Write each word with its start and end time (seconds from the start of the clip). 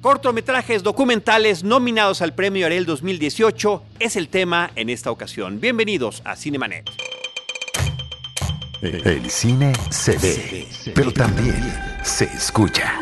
Cortometrajes 0.00 0.84
documentales 0.84 1.64
nominados 1.64 2.22
al 2.22 2.32
Premio 2.32 2.66
Ariel 2.66 2.86
2018 2.86 3.82
es 3.98 4.14
el 4.14 4.28
tema 4.28 4.70
en 4.76 4.90
esta 4.90 5.10
ocasión. 5.10 5.60
Bienvenidos 5.60 6.22
a 6.24 6.36
Cinemanet. 6.36 6.88
El 8.80 9.28
cine 9.28 9.72
se 9.90 10.16
ve, 10.18 10.68
pero 10.94 11.12
también 11.12 11.60
se 12.04 12.26
escucha. 12.26 12.94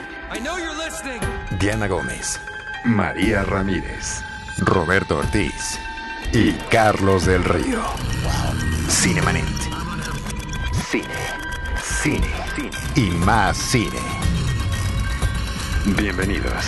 Diana 1.61 1.87
Gómez, 1.87 2.41
María 2.87 3.43
Ramírez, 3.43 4.23
Roberto 4.57 5.19
Ortiz 5.19 5.79
y 6.33 6.53
Carlos 6.71 7.27
del 7.27 7.45
Río. 7.45 7.83
Cinemanet. 8.89 9.45
Cine, 10.91 11.05
cine, 12.03 12.27
cine 12.57 12.71
y 12.95 13.11
más 13.19 13.59
cine. 13.59 14.16
Bienvenidos. 15.95 16.65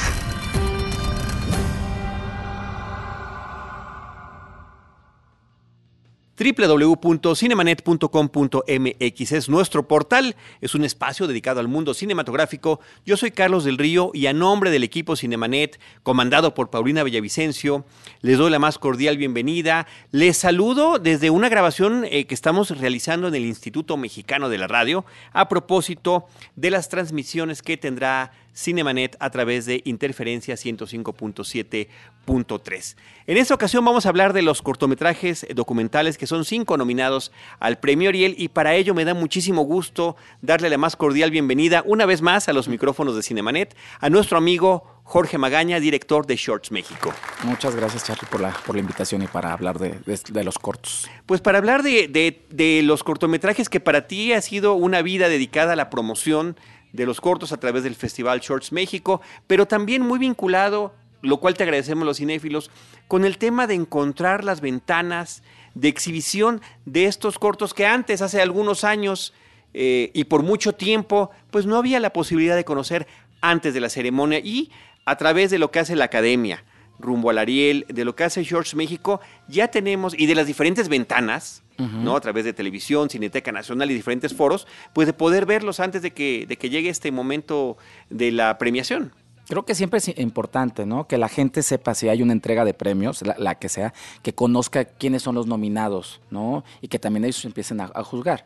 www.cinemanet.com.mx 6.39 9.33
es 9.33 9.49
nuestro 9.49 9.89
portal, 9.89 10.37
es 10.61 10.77
un 10.77 10.85
espacio 10.85 11.27
dedicado 11.27 11.59
al 11.59 11.67
mundo 11.67 11.95
cinematográfico. 11.95 12.79
Yo 13.05 13.17
soy 13.17 13.33
Carlos 13.33 13.65
del 13.65 13.77
Río 13.77 14.13
y 14.15 14.27
a 14.27 14.33
nombre 14.33 14.71
del 14.71 14.85
equipo 14.85 15.17
Cinemanet, 15.17 15.81
comandado 16.05 16.55
por 16.55 16.71
Paulina 16.71 17.03
Villavicencio, 17.03 17.85
les 18.21 18.39
doy 18.39 18.53
la 18.53 18.61
más 18.61 18.79
cordial 18.79 19.17
bienvenida. 19.17 19.89
Les 20.13 20.37
saludo 20.37 21.01
desde 21.01 21.31
una 21.31 21.49
grabación 21.49 22.05
eh, 22.05 22.27
que 22.27 22.35
estamos 22.35 22.71
realizando 22.79 23.27
en 23.27 23.35
el 23.35 23.45
Instituto 23.45 23.97
Mexicano 23.97 24.49
de 24.49 24.59
la 24.59 24.69
Radio 24.69 25.05
a 25.33 25.49
propósito 25.49 26.27
de 26.55 26.71
las 26.71 26.89
transmisiones 26.89 27.63
que 27.63 27.77
tendrá 27.77 28.31
Cinemanet 28.59 29.17
a 29.21 29.31
través 29.31 29.67
de 29.67 29.83
Interferencia 29.85 30.57
105.7.3. 30.57 32.97
En 33.29 33.37
esta 33.37 33.55
ocasión 33.55 33.85
vamos 33.85 34.05
a 34.05 34.09
hablar 34.09 34.33
de 34.33 34.43
los 34.43 34.63
cortometrajes 34.63 35.47
documentales 35.55 36.19
que 36.19 36.27
son 36.27 36.45
cinco 36.45 36.77
nominados 36.77 37.31
al 37.61 37.79
Premio 37.79 38.09
Ariel 38.09 38.35
y 38.37 38.49
para 38.49 38.75
ello 38.75 38.95
me 38.95 39.05
da 39.05 39.15
muchísimo 39.15 39.63
gusto 39.63 40.17
darle 40.43 40.71
la 40.71 40.79
más 40.79 40.97
cordial 40.97 41.31
bienvenida 41.31 41.85
una 41.87 42.05
vez 42.05 42.21
más 42.21 42.49
a 42.49 42.53
los 42.53 42.67
micrófonos 42.67 43.15
de 43.15 43.23
Cinemanet 43.23 43.77
a 44.01 44.11
nuestro 44.11 44.39
amigo 44.39 44.99
Jorge 45.05 45.39
Magaña, 45.39 45.79
director 45.81 46.27
de 46.27 46.37
Shorts 46.37 46.71
México. 46.71 47.15
Muchas 47.45 47.75
gracias, 47.75 48.05
Charlie, 48.05 48.29
por 48.31 48.41
la, 48.41 48.51
por 48.51 48.75
la 48.75 48.83
invitación 48.83 49.23
y 49.23 49.27
para 49.27 49.55
hablar 49.55 49.79
de, 49.79 49.99
de, 50.05 50.45
los 50.45 50.59
cortos. 50.59 51.09
Pues 51.25 51.41
para 51.41 51.57
hablar 51.57 51.83
de, 51.83 52.09
de, 52.09 52.45
de 52.51 52.83
los 52.83 53.05
cortometrajes 53.05 53.71
que 53.71 53.81
para 53.81 54.07
ti 54.07 54.35
ha 54.35 54.43
sido 54.43 54.75
una 54.75 55.01
vida 55.01 55.31
dedicada 55.31 55.73
a 55.73 55.77
la 55.77 55.89
promoción 55.89 56.59
de 56.99 57.07
los 57.07 57.21
cortos 57.21 57.53
a 57.53 57.61
través 57.61 57.85
del 57.85 57.95
Festival 57.95 58.41
Shorts 58.41 58.73
México, 58.73 59.23
pero 59.47 59.67
también 59.67 60.03
muy 60.03 60.19
vinculado, 60.19 60.93
lo 61.23 61.39
cual 61.39 61.55
te 61.55 61.63
agradecemos 61.63 62.05
los 62.05 62.19
cinéfilos, 62.19 62.73
con 63.07 63.25
el 63.25 63.39
tema 63.39 63.69
de 63.69 63.75
encontrar 63.75 64.43
las 64.43 64.61
ventanas 64.61 65.45
de 65.75 65.87
exhibición 65.87 66.61
de 66.87 67.05
estos 67.07 67.39
cortos 67.39 67.73
que 67.73 67.87
antes, 67.87 68.21
hace 68.21 68.43
algunos 68.43 68.83
años 68.83 69.33
eh, 69.75 70.11
y 70.13 70.25
por 70.25 70.43
mucho 70.43 70.73
tiempo, 70.73 71.31
pues 71.53 71.67
no 71.67 71.77
había 71.77 72.01
la 72.01 72.13
posibilidad 72.13 72.57
de 72.57 72.65
conocer 72.65 73.07
antes 73.41 73.75
de 73.75 73.81
la 73.81 73.91
ceremonia 73.91 74.41
y 74.41 74.73
a 75.05 75.17
través 75.17 75.53
de 75.53 75.59
lo 75.59 75.71
que 75.71 75.79
hace 75.79 75.95
la 75.95 76.07
academia 76.07 76.65
rumbo 76.99 77.31
al 77.31 77.39
Ariel, 77.39 77.87
de 77.89 78.05
lo 78.05 78.15
que 78.15 78.25
hace 78.25 78.43
Shorts 78.43 78.75
México, 78.75 79.21
ya 79.49 79.69
tenemos, 79.69 80.15
y 80.19 80.27
de 80.27 80.35
las 80.35 80.47
diferentes 80.47 80.89
ventanas, 80.89 81.63
¿no? 81.79 82.17
A 82.17 82.21
través 82.21 82.45
de 82.45 82.53
televisión, 82.53 83.09
Cineteca 83.09 83.53
Nacional 83.53 83.89
y 83.91 83.95
diferentes 83.95 84.35
foros, 84.35 84.67
pues 84.93 85.07
de 85.07 85.13
poder 85.13 85.47
verlos 85.47 85.79
antes 85.79 86.03
de 86.03 86.11
que, 86.11 86.45
de 86.49 86.57
que 86.57 86.71
llegue 86.71 86.89
este 86.89 87.13
momento 87.13 87.77
de 88.11 88.33
la 88.33 88.59
premiación. 88.59 89.13
Creo 89.49 89.65
que 89.65 89.75
siempre 89.75 89.99
es 89.99 90.09
importante, 90.19 90.85
¿no? 90.85 91.07
Que 91.07 91.17
la 91.17 91.29
gente 91.29 91.63
sepa 91.63 91.95
si 91.95 92.09
hay 92.11 92.21
una 92.21 92.35
entrega 92.35 92.67
de 92.67 92.75
premios, 92.75 93.23
la, 93.23 93.55
que 93.55 93.71
sea, 93.71 93.95
que 94.23 94.35
conozca 94.35 94.85
quiénes 94.85 95.23
son 95.23 95.37
los 95.37 95.47
nominados, 95.47 96.21
¿no? 96.31 96.65
Y 96.83 96.89
que 96.89 96.99
también 96.99 97.25
ellos 97.25 97.43
empiecen 97.47 97.81
a, 97.81 98.05
juzgar. 98.05 98.45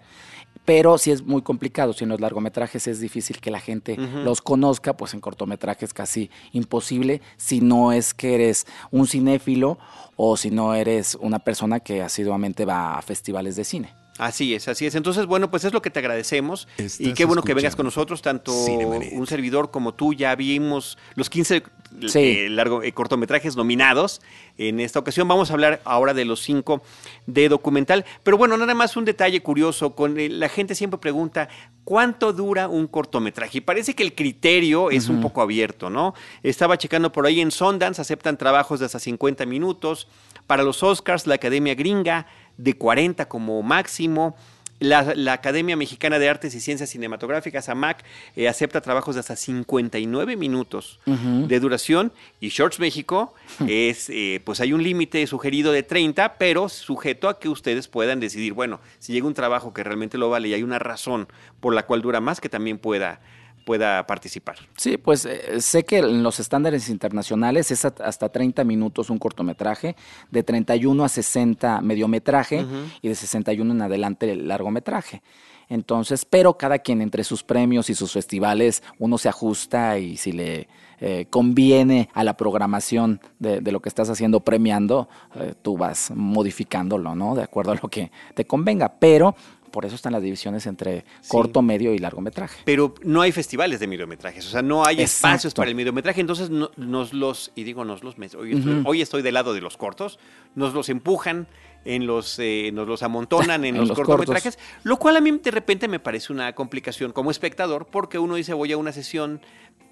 Pero 0.65 0.97
si 0.99 1.11
es 1.11 1.23
muy 1.23 1.43
complicado, 1.43 1.93
si 1.93 2.05
en 2.05 2.11
los 2.11 2.21
largometrajes 2.21 2.87
es 2.87 3.01
difícil 3.01 3.41
que 3.41 3.51
la 3.51 3.61
gente 3.61 3.97
los 3.97 4.41
conozca, 4.41 4.97
pues 4.97 5.13
en 5.15 5.21
cortometrajes 5.21 5.93
casi 5.93 6.31
imposible, 6.53 7.21
si 7.37 7.61
no 7.61 7.93
es 7.93 8.15
que 8.15 8.35
eres 8.35 8.67
un 8.91 9.07
cinéfilo 9.07 9.79
o 10.17 10.37
si 10.37 10.51
no 10.51 10.75
eres 10.75 11.17
una 11.21 11.41
persona 11.41 11.81
que 11.81 12.03
asiduamente 12.03 12.65
va 12.65 12.97
a 12.97 13.03
festivales 13.03 13.57
de 13.57 13.65
cine. 13.65 14.03
Así 14.19 14.55
es, 14.55 14.69
así 14.69 14.87
es. 14.87 14.95
Entonces, 14.95 15.27
bueno, 15.27 15.51
pues 15.51 15.65
es 15.65 15.73
lo 15.73 15.83
que 15.83 15.91
te 15.91 15.99
agradecemos 15.99 16.69
y 16.99 17.13
qué 17.15 17.25
bueno 17.25 17.43
que 17.43 17.55
vengas 17.55 17.75
con 17.75 17.87
nosotros, 17.87 18.23
tanto 18.23 18.53
un 18.55 19.27
servidor 19.27 19.71
como 19.71 19.95
tú. 19.95 20.13
Ya 20.13 20.35
vimos 20.37 20.99
los 21.15 21.29
15 21.29 21.65
eh, 22.15 22.49
largo, 22.51 22.83
eh, 22.83 22.93
cortometrajes 22.93 23.57
nominados. 23.57 24.21
En 24.59 24.81
esta 24.81 24.99
ocasión 24.99 25.29
vamos 25.29 25.51
a 25.51 25.55
hablar 25.55 25.81
ahora 25.85 26.15
de 26.15 26.25
los 26.25 26.41
cinco 26.41 26.83
de 27.27 27.49
documental. 27.49 28.05
Pero 28.23 28.37
bueno, 28.37 28.57
nada 28.57 28.75
más 28.75 28.97
un 28.97 29.05
detalle 29.05 29.43
curioso. 29.43 29.95
Con 29.95 30.19
eh, 30.19 30.29
la 30.29 30.49
gente 30.49 30.75
siempre 30.75 30.99
pregunta 30.99 31.49
cuánto 31.85 32.33
dura 32.33 32.69
un 32.69 32.87
cortometraje. 32.87 33.59
Y 33.59 33.61
parece 33.61 33.95
que 33.95 34.03
el 34.03 34.15
criterio 34.15 34.91
es 34.91 35.09
un 35.09 35.21
poco 35.21 35.43
abierto, 35.43 35.91
¿no? 35.91 36.15
Estaba 36.43 36.79
checando 36.79 37.13
por 37.13 37.27
ahí 37.27 37.41
en 37.41 37.51
Sundance, 37.51 38.01
aceptan 38.01 38.37
trabajos 38.37 38.81
de 38.81 38.87
hasta 38.87 38.99
50 38.99 39.47
minutos. 39.47 40.09
Para 40.47 40.63
los 40.63 40.83
Oscars, 40.83 41.27
la 41.27 41.37
Academia 41.37 41.75
Gringa 41.75 42.27
de 42.57 42.75
40 42.75 43.29
como 43.29 43.63
máximo. 43.63 44.37
La, 44.83 45.33
Academia 45.33 45.77
Mexicana 45.77 46.19
de 46.19 46.29
Artes 46.29 46.55
y 46.55 46.61
Ciencias 46.61 46.91
Cinematográficas, 46.91 47.69
AMAC, 47.69 48.05
eh, 48.35 48.49
acepta 48.49 48.81
trabajos 48.81 49.15
de 49.15 49.21
hasta 49.21 49.37
59 49.37 50.37
minutos 50.37 50.99
de 51.07 51.61
duración. 51.61 52.13
Y 52.41 52.49
Shorts 52.49 52.81
México 52.81 53.35
es, 53.67 54.11
eh, 54.11 54.41
pues 54.45 54.61
hay 54.61 54.73
un 54.73 54.83
límite 54.83 55.27
sugerido 55.27 55.73
de 55.73 55.83
30, 55.83 56.37
pero 56.37 56.69
sujeto 56.69 57.29
a 57.29 57.39
que 57.39 57.49
ustedes 57.49 57.87
puedan 57.87 58.19
decidir, 58.19 58.53
bueno, 58.55 58.81
si 58.99 59.13
llega 59.13 59.27
un 59.27 59.35
trabajo 59.35 59.73
que 59.73 59.85
realmente 59.85 60.19
lo 60.19 60.31
vale 60.31 60.49
y 60.49 60.55
hay 60.55 60.63
una 60.63 60.79
razón 60.79 61.29
por 61.61 61.75
la 61.75 61.87
cual 61.87 62.03
dura 62.03 62.21
más, 62.21 62.41
que 62.41 62.49
también 62.49 62.79
pueda 62.79 63.21
pueda 63.65 64.07
participar. 64.07 64.57
Sí, 64.77 64.97
pues 64.97 65.25
eh, 65.25 65.61
sé 65.61 65.85
que 65.85 65.99
en 65.99 66.23
los 66.23 66.41
estándares 66.41 66.89
internacionales 66.89 67.71
es 67.71 67.85
hasta 67.85 68.29
30 68.29 68.65
minutos 68.65 69.11
un 69.11 69.19
cortometraje, 69.19 69.97
de 70.31 70.43
31 70.43 71.05
a 71.05 71.09
60 71.09 71.81
mediometraje 71.81 72.65
y 73.01 73.09
de 73.09 73.15
61 73.15 73.73
en 73.73 73.83
adelante 73.83 74.31
el 74.31 74.49
largometraje. 74.49 75.23
Entonces, 75.69 76.27
pero 76.27 76.59
cada 76.59 76.81
quien 76.81 77.01
entre 77.01 77.25
sus 77.25 77.43
premios 77.43 77.89
y 77.89 77.95
sus 77.95 78.13
festivales, 78.13 78.83
uno 78.99 79.17
se 79.17 79.31
ajusta 79.31 79.99
y 79.99 80.19
si 80.19 80.33
le 80.33 80.69
eh, 81.01 81.27
conviene 81.31 82.11
a 82.13 82.25
la 82.25 82.37
programación 82.37 83.21
de, 83.39 83.61
lo 83.73 83.81
que 83.81 83.89
estás 83.89 84.11
haciendo 84.11 84.41
premiando, 84.41 85.09
eh, 85.35 85.55
tú 85.63 85.79
vas 85.79 86.11
modificándolo, 86.15 87.15
¿no? 87.15 87.35
De 87.35 87.43
acuerdo 87.43 87.73
a 87.73 87.77
lo 87.77 87.89
que 87.89 88.13
te 88.35 88.45
convenga. 88.45 88.93
Pero 88.99 89.35
por 89.73 89.85
eso 89.85 89.97
están 89.97 90.13
las 90.13 90.23
divisiones 90.23 90.67
entre 90.67 91.05
corto, 91.27 91.63
medio 91.63 91.93
y 91.93 91.99
largometraje. 91.99 92.61
Pero 92.65 92.95
no 93.03 93.23
hay 93.23 93.33
festivales 93.33 93.81
de 93.81 93.89
mediometrajes, 93.89 94.47
o 94.47 94.51
sea, 94.51 94.63
no 94.63 94.85
hay 94.85 95.01
espacios 95.01 95.55
para 95.55 95.71
el 95.71 95.75
mediometraje, 95.75 96.21
entonces 96.21 96.51
nos 96.51 97.13
los, 97.13 97.51
y 97.57 97.65
digo 97.65 97.85
nos 97.85 98.05
los, 98.05 98.17
hoy 98.37 98.53
estoy, 98.53 98.83
hoy 98.85 99.03
estoy 99.03 99.23
del 99.23 99.35
lado 99.35 99.55
de 99.55 99.61
los 99.61 99.77
cortos, 99.77 100.21
nos 100.55 100.75
los 100.75 100.89
empujan, 100.89 101.49
en 101.85 102.07
los, 102.07 102.39
eh, 102.39 102.71
nos 102.73 102.87
los 102.87 103.03
amontonan 103.03 103.65
en, 103.65 103.77
los, 103.77 103.91
cortometrajes, 103.93 104.59
lo 104.85 104.99
cual 104.99 105.17
a 105.17 105.21
mí 105.21 105.33
de 105.33 105.51
repente 105.51 105.89
me 105.89 105.99
parece 105.99 106.33
una 106.33 106.55
complicación 106.55 107.13
como 107.13 107.31
espectador, 107.31 107.87
porque 107.87 108.19
uno 108.19 108.37
dice 108.37 108.55
voy 108.55 108.73
a 108.73 108.77
una 108.77 108.93
sesión 108.93 109.41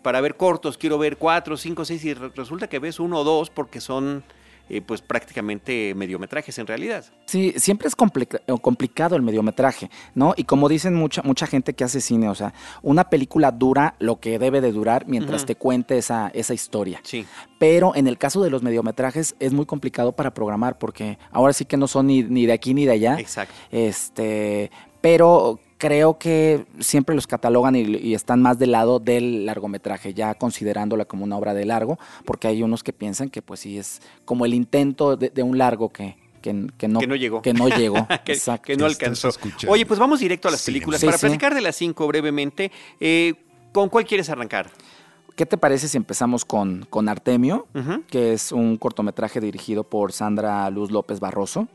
para 0.02 0.20
ver 0.20 0.36
cortos, 0.36 0.78
quiero 0.78 0.98
ver 0.98 1.16
cuatro, 1.16 1.56
cinco, 1.56 1.84
seis, 1.84 2.04
y 2.04 2.14
resulta 2.14 2.68
que 2.68 2.78
ves 2.78 3.00
uno 3.00 3.18
o 3.18 3.24
dos 3.24 3.50
porque 3.50 3.80
son 3.80 4.24
eh, 4.70 4.81
pues 4.81 5.03
prácticamente 5.03 5.94
mediometrajes 5.97 6.56
en 6.58 6.66
realidad. 6.66 7.04
Sí, 7.26 7.53
siempre 7.56 7.88
es 7.88 7.97
complicado 7.97 9.16
el 9.16 9.22
mediometraje, 9.22 9.91
¿no? 10.14 10.32
Y 10.36 10.44
como 10.44 10.69
dicen 10.69 10.94
mucha, 10.94 11.22
mucha 11.22 11.48
gente 11.48 11.75
que 11.75 11.82
hace 11.82 12.00
cine, 12.00 12.28
o 12.28 12.34
sea, 12.36 12.54
una 12.82 13.10
película 13.10 13.50
dura 13.50 13.97
lo 13.98 14.20
que 14.20 14.38
debe 14.38 14.60
de 14.60 14.70
durar 14.70 15.06
mientras 15.09 15.44
te 15.44 15.56
cuente 15.56 15.98
esa, 15.98 16.30
esa 16.34 16.54
historia. 16.54 17.00
Sí. 17.03 17.26
Pero 17.59 17.97
en 17.97 18.06
el 18.06 18.16
caso 18.16 18.42
de 18.42 18.50
los 18.50 18.62
mediometrajes 18.62 19.34
es 19.41 19.53
muy 19.53 19.66
complicado 19.66 20.12
para 20.12 20.33
programar 20.33 20.78
porque 20.78 21.18
ahora 21.33 21.53
sí 21.53 21.65
que 21.65 21.77
no 21.77 21.89
son 21.89 22.06
ni, 22.06 22.22
ni 22.22 22.47
de 22.47 22.53
aquí 22.53 22.72
ni 22.72 22.86
de 22.86 22.92
allá. 22.92 23.18
Exacto. 23.18 23.54
Este, 23.72 24.71
pero 25.00 25.59
creo 25.80 26.18
que 26.18 26.66
siempre 26.78 27.16
los 27.16 27.27
catalogan 27.27 27.74
y, 27.74 28.15
están 28.15 28.42
más 28.42 28.59
del 28.59 28.72
lado 28.72 29.00
del 29.00 29.47
largometraje, 29.47 30.12
ya 30.12 30.34
considerándola 30.34 31.06
como 31.06 31.24
una 31.24 31.38
obra 31.38 31.54
de 31.54 31.65
largo, 31.65 31.98
porque 32.27 32.47
hay 32.48 32.62
unos 32.62 32.84
que 32.84 32.92
piensan 32.92 33.30
que 33.30 33.41
pues 33.41 33.60
sí 33.60 33.78
es 33.78 34.00
como 34.27 34.44
el 34.44 34.53
intento 34.53 35.16
de, 35.16 35.42
un 35.42 35.56
largo 35.56 35.88
que, 35.88 36.16
que, 36.42 36.53
no, 36.53 37.00
llegó. 37.16 37.41
Que 37.41 37.54
no 37.54 37.68
llegó. 37.68 38.06
que, 38.24 38.38
que, 38.62 38.77
no 38.77 38.84
alcanzó. 38.84 39.30
Oye, 39.68 39.86
pues 39.86 39.98
vamos 39.98 40.21
directo 40.21 40.48
a 40.48 40.50
las 40.50 40.62
películas. 40.62 41.03
Para 41.03 41.16
platicar 41.16 41.54
de 41.54 41.62
las 41.62 41.77
cinco 41.77 42.06
brevemente, 42.06 42.71
eh, 43.00 43.34
¿con 43.72 43.88
cuál 43.88 44.04
quieres 44.04 44.28
arrancar? 44.28 44.71
¿Qué 45.34 45.47
te 45.47 45.56
parece 45.56 45.88
si 45.88 45.97
empezamos 45.97 46.44
con, 46.44 46.86
con 46.91 47.09
Artemio, 47.09 47.66
que 48.09 48.34
es 48.34 48.53
un 48.53 48.77
cortometraje 48.77 49.41
dirigido 49.41 49.84
por 49.84 50.12
Sandra 50.12 50.68
Luz 50.68 50.91
López 50.91 51.21
Barroso? 51.21 51.68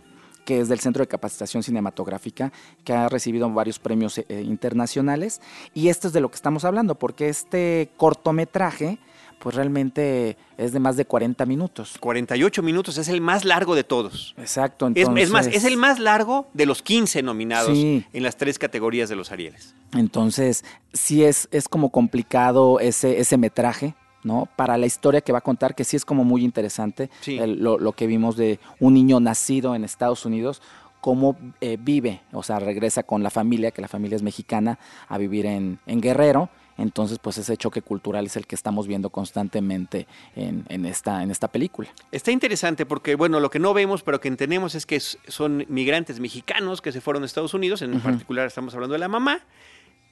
Que 0.46 0.60
es 0.60 0.70
del 0.70 0.80
Centro 0.80 1.04
de 1.04 1.08
Capacitación 1.08 1.64
Cinematográfica, 1.64 2.54
que 2.84 2.94
ha 2.94 3.10
recibido 3.10 3.50
varios 3.50 3.80
premios 3.80 4.18
eh, 4.18 4.26
internacionales. 4.46 5.42
Y 5.74 5.90
esto 5.90 6.08
es 6.08 6.14
de 6.14 6.22
lo 6.22 6.30
que 6.30 6.36
estamos 6.36 6.64
hablando, 6.64 6.96
porque 6.96 7.28
este 7.28 7.90
cortometraje 7.98 9.00
pues 9.40 9.54
realmente 9.54 10.38
es 10.58 10.72
de 10.72 10.80
más 10.80 10.98
de 10.98 11.06
40 11.06 11.46
minutos. 11.46 11.98
48 12.00 12.64
minutos, 12.64 12.98
es 12.98 13.10
el 13.10 13.22
más 13.22 13.46
largo 13.46 13.76
de 13.76 13.84
todos. 13.84 14.34
Exacto. 14.38 14.88
Entonces... 14.88 15.24
Es, 15.26 15.30
más, 15.30 15.48
es 15.48 15.66
el 15.66 15.78
más 15.78 16.00
largo 16.00 16.48
de 16.54 16.66
los 16.66 16.82
15 16.82 17.22
nominados 17.22 17.78
en 17.78 18.24
las 18.24 18.38
tres 18.38 18.58
categorías 18.58 19.10
de 19.10 19.16
los 19.16 19.32
Arieles. 19.32 19.76
Entonces, 19.94 20.64
sí 20.94 21.24
es, 21.24 21.48
es 21.52 21.68
como 21.68 21.92
complicado 21.92 22.80
ese, 22.80 23.20
ese 23.20 23.38
metraje. 23.38 23.94
¿No? 24.26 24.50
Para 24.58 24.78
la 24.78 24.86
historia 24.86 25.22
que 25.22 25.32
va 25.32 25.38
a 25.38 25.42
contar, 25.42 25.74
que 25.74 25.86
sí 25.86 25.96
es 25.96 26.04
como 26.04 26.26
muy 26.26 26.44
interesante, 26.44 27.10
lo, 27.26 27.80
lo, 27.80 27.94
que 27.94 28.08
vimos 28.08 28.36
de 28.36 28.60
un 28.82 28.94
niño 28.94 29.22
nacido 29.22 29.74
en 29.76 29.86
Estados 29.86 30.26
Unidos, 30.26 30.62
cómo 31.00 31.38
eh, 31.62 31.78
vive, 31.80 32.20
o 32.34 32.44
sea, 32.44 32.60
regresa 32.60 33.04
con 33.04 33.24
la 33.24 33.30
familia, 33.30 33.72
que 33.72 33.82
la 33.82 33.88
familia 33.88 34.18
es 34.18 34.24
mexicana, 34.24 34.78
a 35.08 35.18
vivir 35.18 35.46
en, 35.46 35.80
en 35.86 36.02
Guerrero 36.02 36.50
entonces, 36.78 37.20
pues 37.20 37.38
ese 37.38 37.56
choque 37.58 37.82
cultural 37.82 38.26
es 38.26 38.36
el 38.36 38.48
que 38.48 38.56
estamos 38.56 38.88
viendo 38.88 39.10
constantemente 39.10 40.08
en, 40.36 40.86
esta, 40.86 41.24
en 41.24 41.32
esta 41.32 41.48
película. 41.48 41.90
Está 42.12 42.32
interesante 42.32 42.86
porque, 42.86 43.16
bueno, 43.16 43.40
lo 43.40 43.50
que 43.50 43.60
no 43.60 43.74
vemos, 43.74 44.04
pero 44.04 44.20
que 44.20 44.28
entendemos 44.28 44.76
es 44.76 44.86
que 44.86 45.00
son 45.00 45.66
migrantes 45.70 46.20
mexicanos 46.20 46.82
que 46.82 46.92
se 46.92 47.02
fueron 47.02 47.24
a 47.24 47.26
Estados 47.26 47.54
Unidos, 47.54 47.82
en 47.82 48.00
particular 48.02 48.48
estamos 48.48 48.74
hablando 48.74 48.94
de 48.94 49.00
la 49.00 49.08
mamá. 49.08 49.42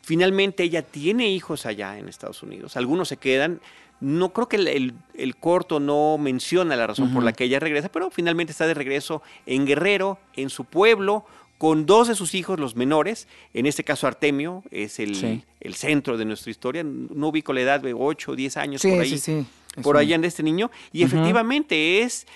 Finalmente 0.01 0.63
ella 0.63 0.81
tiene 0.81 1.30
hijos 1.30 1.66
allá 1.66 1.98
en 1.98 2.09
Estados 2.09 2.44
Unidos. 2.44 2.75
Algunos 2.77 3.07
se 3.07 3.18
quedan. 3.18 3.62
No 4.04 4.34
creo 4.34 4.50
que 4.50 4.58
el, 4.58 5.36
corto 5.38 5.80
no 5.80 6.18
menciona 6.18 6.76
la 6.76 6.88
razón 6.88 7.14
por 7.14 7.24
la 7.24 7.32
que 7.32 7.46
ella 7.46 7.60
regresa, 7.62 7.90
pero 7.90 8.12
finalmente 8.12 8.52
está 8.52 8.68
de 8.68 8.74
regreso 8.74 9.22
en 9.46 9.66
Guerrero, 9.66 10.20
en 10.34 10.50
su 10.50 10.66
pueblo, 10.66 11.26
con 11.58 11.86
dos 11.86 12.10
de 12.10 12.16
sus 12.16 12.36
hijos, 12.36 12.60
los 12.60 12.76
menores, 12.76 13.30
en 13.54 13.66
este 13.66 13.86
caso 13.86 14.06
Artemio, 14.06 14.62
es 14.72 15.00
el, 15.00 15.46
el 15.62 15.74
centro 15.76 16.18
de 16.18 16.26
nuestra 16.26 16.52
historia, 16.52 16.84
no 16.84 17.30
ubico 17.30 17.54
la 17.54 17.62
edad 17.62 17.80
de 17.80 17.94
8 17.94 18.34
o 18.34 18.36
10 18.36 18.58
años 18.58 18.82
por 18.82 19.00
ahí, 19.00 19.18
sí, 19.18 19.46
por 19.82 19.96
allá 19.96 20.18
de 20.18 20.28
este 20.28 20.44
niño, 20.44 20.70
y 20.92 21.04
efectivamente 21.04 22.02
es 22.02 22.28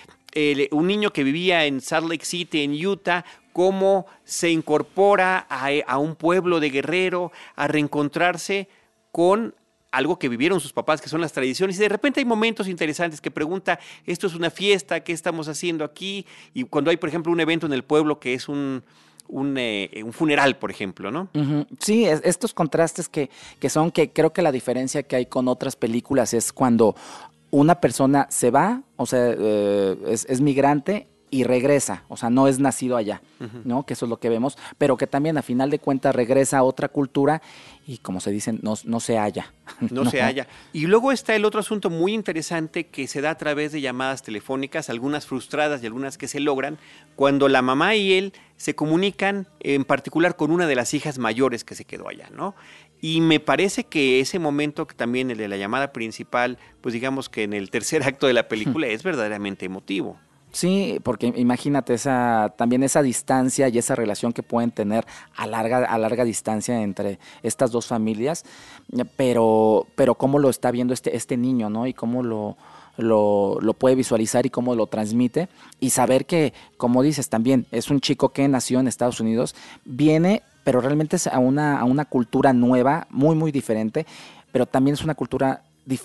un 0.70 0.86
niño 0.86 1.12
que 1.12 1.22
vivía 1.22 1.66
en 1.66 1.82
Salt 1.82 2.08
Lake 2.08 2.24
City, 2.24 2.62
en 2.62 2.86
Utah, 2.86 3.26
cómo 3.52 4.06
se 4.24 4.50
incorpora 4.50 5.46
a, 5.50 5.68
a 5.86 5.98
un 5.98 6.16
pueblo 6.16 6.60
de 6.60 6.70
guerrero, 6.70 7.30
a 7.56 7.68
reencontrarse 7.68 8.68
con 9.12 9.54
algo 9.90 10.18
que 10.18 10.28
vivieron 10.28 10.60
sus 10.60 10.72
papás, 10.72 11.00
que 11.00 11.08
son 11.08 11.20
las 11.20 11.32
tradiciones, 11.32 11.76
y 11.76 11.80
de 11.80 11.88
repente 11.88 12.20
hay 12.20 12.26
momentos 12.26 12.68
interesantes 12.68 13.20
que 13.20 13.30
pregunta, 13.30 13.78
esto 14.06 14.26
es 14.26 14.34
una 14.34 14.50
fiesta, 14.50 15.00
¿qué 15.00 15.12
estamos 15.12 15.48
haciendo 15.48 15.84
aquí? 15.84 16.26
Y 16.54 16.64
cuando 16.64 16.90
hay, 16.90 16.96
por 16.96 17.08
ejemplo, 17.08 17.32
un 17.32 17.40
evento 17.40 17.66
en 17.66 17.72
el 17.72 17.84
pueblo 17.84 18.20
que 18.20 18.34
es 18.34 18.48
un, 18.48 18.82
eh, 19.56 20.02
un, 20.04 20.12
funeral, 20.12 20.56
por 20.56 20.70
ejemplo, 20.70 21.10
¿no? 21.10 21.28
Sí, 21.78 22.04
estos 22.06 22.54
contrastes 22.54 23.08
que, 23.08 23.30
que 23.58 23.70
son 23.70 23.90
que 23.90 24.10
creo 24.10 24.32
que 24.32 24.42
la 24.42 24.52
diferencia 24.52 25.02
que 25.02 25.16
hay 25.16 25.26
con 25.26 25.48
otras 25.48 25.76
películas 25.76 26.34
es 26.34 26.52
cuando 26.52 26.94
una 27.50 27.80
persona 27.80 28.26
se 28.30 28.50
va, 28.50 28.82
o 28.96 29.06
sea, 29.06 29.34
eh, 29.38 29.96
es, 30.08 30.26
es 30.28 30.40
migrante 30.40 31.06
y 31.30 31.44
regresa, 31.44 32.04
o 32.08 32.16
sea, 32.16 32.30
no 32.30 32.48
es 32.48 32.58
nacido 32.58 32.96
allá, 32.96 33.22
¿no? 33.64 33.84
Que 33.84 33.94
eso 33.94 34.06
es 34.06 34.10
lo 34.10 34.18
que 34.18 34.28
vemos, 34.28 34.56
pero 34.78 34.96
que 34.96 35.06
también 35.06 35.38
a 35.38 35.42
final 35.42 35.70
de 35.70 35.78
cuentas 35.78 36.14
regresa 36.14 36.58
a 36.58 36.62
otra 36.62 36.88
cultura 36.88 37.42
y 37.86 37.98
como 37.98 38.20
se 38.20 38.30
dice, 38.30 38.52
no, 38.52 38.74
no 38.84 39.00
se 39.00 39.18
halla. 39.18 39.52
No, 39.90 40.04
se 40.10 40.20
halla. 40.20 40.46
Y 40.72 40.86
luego 40.86 41.12
está 41.12 41.34
el 41.34 41.44
otro 41.44 41.60
asunto 41.60 41.90
muy 41.90 42.12
interesante 42.12 42.86
que 42.86 43.06
se 43.06 43.20
da 43.20 43.30
a 43.30 43.38
través 43.38 43.72
de 43.72 43.80
llamadas 43.80 44.22
telefónicas, 44.22 44.90
algunas 44.90 45.26
frustradas 45.26 45.82
y 45.82 45.86
algunas 45.86 46.18
que 46.18 46.28
se 46.28 46.40
logran, 46.40 46.78
cuando 47.16 47.48
la 47.48 47.62
mamá 47.62 47.94
y 47.94 48.12
él 48.12 48.32
se 48.56 48.74
comunican 48.74 49.46
en 49.60 49.84
particular 49.84 50.36
con 50.36 50.50
una 50.50 50.66
de 50.66 50.74
las 50.74 50.92
hijas 50.92 51.18
mayores 51.18 51.64
que 51.64 51.74
se 51.74 51.84
quedó 51.84 52.08
allá, 52.08 52.28
¿no? 52.30 52.54
Y 53.00 53.20
me 53.20 53.38
parece 53.38 53.84
que 53.84 54.20
ese 54.20 54.38
momento 54.38 54.86
que 54.86 54.94
también 54.94 55.30
el 55.30 55.38
de 55.38 55.48
la 55.48 55.56
llamada 55.56 55.92
principal, 55.92 56.58
pues 56.80 56.92
digamos 56.92 57.28
que 57.28 57.44
en 57.44 57.52
el 57.52 57.70
tercer 57.70 58.02
acto 58.02 58.26
de 58.26 58.32
la 58.32 58.48
película 58.48 58.86
es 58.88 59.02
verdaderamente 59.02 59.66
emotivo. 59.66 60.18
Sí, 60.50 60.98
porque 61.02 61.32
imagínate 61.36 61.94
esa, 61.94 62.54
también 62.56 62.82
esa 62.82 63.02
distancia 63.02 63.68
y 63.68 63.78
esa 63.78 63.94
relación 63.94 64.32
que 64.32 64.42
pueden 64.42 64.70
tener 64.70 65.06
a 65.36 65.46
larga, 65.46 65.84
a 65.84 65.98
larga 65.98 66.24
distancia 66.24 66.80
entre 66.82 67.18
estas 67.42 67.70
dos 67.70 67.86
familias, 67.86 68.44
pero, 69.16 69.86
pero 69.94 70.14
cómo 70.14 70.38
lo 70.38 70.48
está 70.48 70.70
viendo 70.70 70.94
este, 70.94 71.14
este 71.16 71.36
niño, 71.36 71.68
¿no? 71.68 71.86
Y 71.86 71.92
cómo 71.92 72.22
lo, 72.22 72.56
lo, 72.96 73.58
lo, 73.60 73.74
puede 73.74 73.94
visualizar 73.94 74.46
y 74.46 74.50
cómo 74.50 74.74
lo 74.74 74.86
transmite. 74.86 75.48
Y 75.80 75.90
saber 75.90 76.24
que, 76.24 76.54
como 76.78 77.02
dices, 77.02 77.28
también 77.28 77.66
es 77.70 77.90
un 77.90 78.00
chico 78.00 78.30
que 78.30 78.48
nació 78.48 78.80
en 78.80 78.88
Estados 78.88 79.20
Unidos, 79.20 79.54
viene, 79.84 80.42
pero 80.64 80.80
realmente 80.80 81.16
es 81.16 81.26
a 81.26 81.38
una, 81.38 81.78
a 81.78 81.84
una 81.84 82.06
cultura 82.06 82.54
nueva, 82.54 83.06
muy, 83.10 83.36
muy 83.36 83.52
diferente, 83.52 84.06
pero 84.50 84.64
también 84.64 84.94
es 84.94 85.04
una 85.04 85.14
cultura 85.14 85.62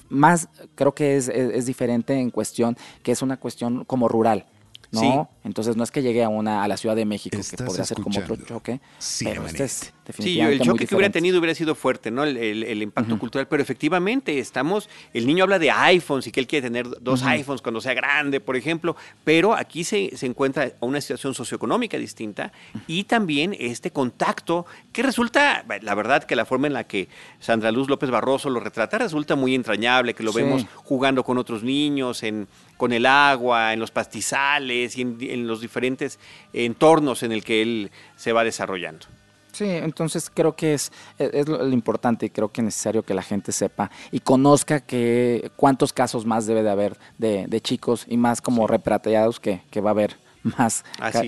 más 0.09 0.49
creo 0.75 0.93
que 0.93 1.17
es, 1.17 1.27
es, 1.27 1.65
diferente 1.65 2.13
en 2.13 2.29
cuestión 2.29 2.77
que 3.01 3.11
es 3.11 3.21
una 3.21 3.37
cuestión 3.37 3.85
como 3.85 4.07
rural. 4.07 4.45
¿no? 4.91 5.29
Entonces 5.43 5.75
no 5.75 5.83
es 5.83 5.91
que 5.91 6.03
llegue 6.03 6.23
a 6.23 6.29
una 6.29 6.63
a 6.63 6.67
la 6.67 6.77
Ciudad 6.77 6.95
de 6.95 7.05
México, 7.05 7.37
que 7.49 7.63
podría 7.63 7.83
ser 7.83 7.99
como 7.99 8.19
otro 8.19 8.35
choque, 8.35 8.79
pero 9.23 9.47
este 9.47 9.63
es 9.63 9.93
Sí, 10.19 10.39
el 10.39 10.59
choque 10.59 10.85
que 10.85 10.95
hubiera 10.95 11.11
tenido 11.11 11.39
hubiera 11.39 11.55
sido 11.55 11.75
fuerte, 11.75 12.11
¿no? 12.11 12.23
El, 12.23 12.81
impacto 12.81 13.17
cultural, 13.17 13.47
pero 13.47 13.63
efectivamente 13.63 14.37
estamos, 14.39 14.89
el 15.13 15.25
niño 15.25 15.43
habla 15.43 15.59
de 15.59 15.71
iPhones 15.71 16.27
y 16.27 16.31
que 16.31 16.41
él 16.41 16.47
quiere 16.47 16.67
tener 16.67 16.87
dos 17.01 17.23
iPhones 17.23 17.61
cuando 17.61 17.79
sea 17.79 17.93
grande, 17.93 18.41
por 18.41 18.57
ejemplo, 18.57 18.97
pero 19.23 19.53
aquí 19.53 19.83
se, 19.83 20.15
se 20.17 20.25
encuentra 20.25 20.73
una 20.81 20.99
situación 20.99 21.33
socioeconómica 21.33 21.97
distinta 21.97 22.51
y 22.87 23.05
también 23.05 23.55
este 23.57 23.91
contacto 23.91 24.65
que 24.91 25.03
resulta, 25.03 25.65
la 25.81 25.95
verdad 25.95 26.23
que 26.25 26.35
la 26.35 26.45
forma 26.45 26.67
en 26.67 26.73
la 26.73 26.83
que 26.83 27.07
Sandra 27.39 27.71
Luz 27.71 27.89
López 27.89 28.09
Barroso 28.09 28.49
lo 28.49 28.59
retrata 28.59 28.97
resulta 28.97 29.35
muy 29.35 29.55
entrañable, 29.55 30.13
que 30.13 30.23
lo 30.23 30.33
vemos 30.33 30.65
jugando 30.83 31.23
con 31.23 31.37
otros 31.37 31.63
niños, 31.63 32.23
en, 32.23 32.47
con 32.77 32.91
el 32.91 33.05
agua, 33.05 33.73
en 33.73 33.79
los 33.79 33.91
pastizales 33.91 34.97
y 34.97 35.01
en, 35.01 35.17
en 35.21 35.47
los 35.47 35.61
diferentes 35.61 36.19
entornos 36.51 37.23
en 37.23 37.31
el 37.31 37.43
que 37.43 37.61
él 37.61 37.91
se 38.15 38.33
va 38.33 38.43
desarrollando. 38.43 39.05
Sí, 39.53 39.65
entonces 39.69 40.31
creo 40.33 40.55
que 40.55 40.73
es, 40.73 40.91
es 41.19 41.47
lo, 41.47 41.67
importante 41.69 42.25
y 42.25 42.29
creo 42.31 42.51
que 42.51 42.61
es 42.61 42.65
necesario 42.65 43.03
que 43.03 43.13
la 43.13 43.21
gente 43.21 43.51
sepa 43.51 43.91
y 44.11 44.19
conozca 44.19 44.79
que 44.79 45.51
cuántos 45.55 45.93
casos 45.93 46.25
más 46.25 46.47
debe 46.47 46.63
de 46.63 46.71
haber 46.71 46.97
de, 47.19 47.61
chicos 47.61 48.05
y 48.09 48.17
más 48.17 48.41
como 48.41 48.65
repatriados 48.65 49.39
que, 49.39 49.61
que 49.69 49.79
va 49.79 49.91
a 49.91 49.93
haber 49.93 50.17
más 50.43 50.83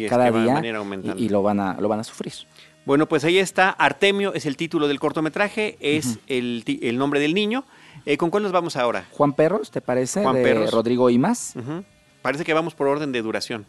cada 0.10 0.32
día 0.32 0.60
y, 1.16 1.30
lo 1.30 1.44
van 1.44 1.60
a 1.60 1.80
lo 1.80 1.88
van 1.88 2.00
a 2.00 2.04
sufrir. 2.04 2.34
Bueno, 2.86 3.08
pues 3.08 3.24
ahí 3.24 3.38
está. 3.38 3.70
Artemio 3.70 4.34
es 4.34 4.48
el 4.48 4.58
título 4.58 4.88
del 4.88 5.00
cortometraje, 5.00 5.78
es 5.80 6.20
el, 6.28 6.64
el, 6.82 6.98
nombre 6.98 7.20
del 7.20 7.34
niño. 7.34 7.64
Eh, 8.06 8.18
¿Con 8.18 8.30
cuál 8.32 8.44
nos 8.44 8.52
vamos 8.52 8.76
ahora? 8.76 9.08
Juan 9.12 9.34
Perros, 9.34 9.72
¿te 9.72 9.82
parece? 9.82 10.24
Juan 10.24 10.36
de 10.36 10.44
Perros. 10.44 10.72
Rodrigo 10.72 11.10
Imas. 11.10 11.54
Parece 12.22 12.44
que 12.44 12.54
vamos 12.54 12.74
por 12.74 12.88
orden 12.88 13.12
de 13.12 13.22
duración 13.22 13.66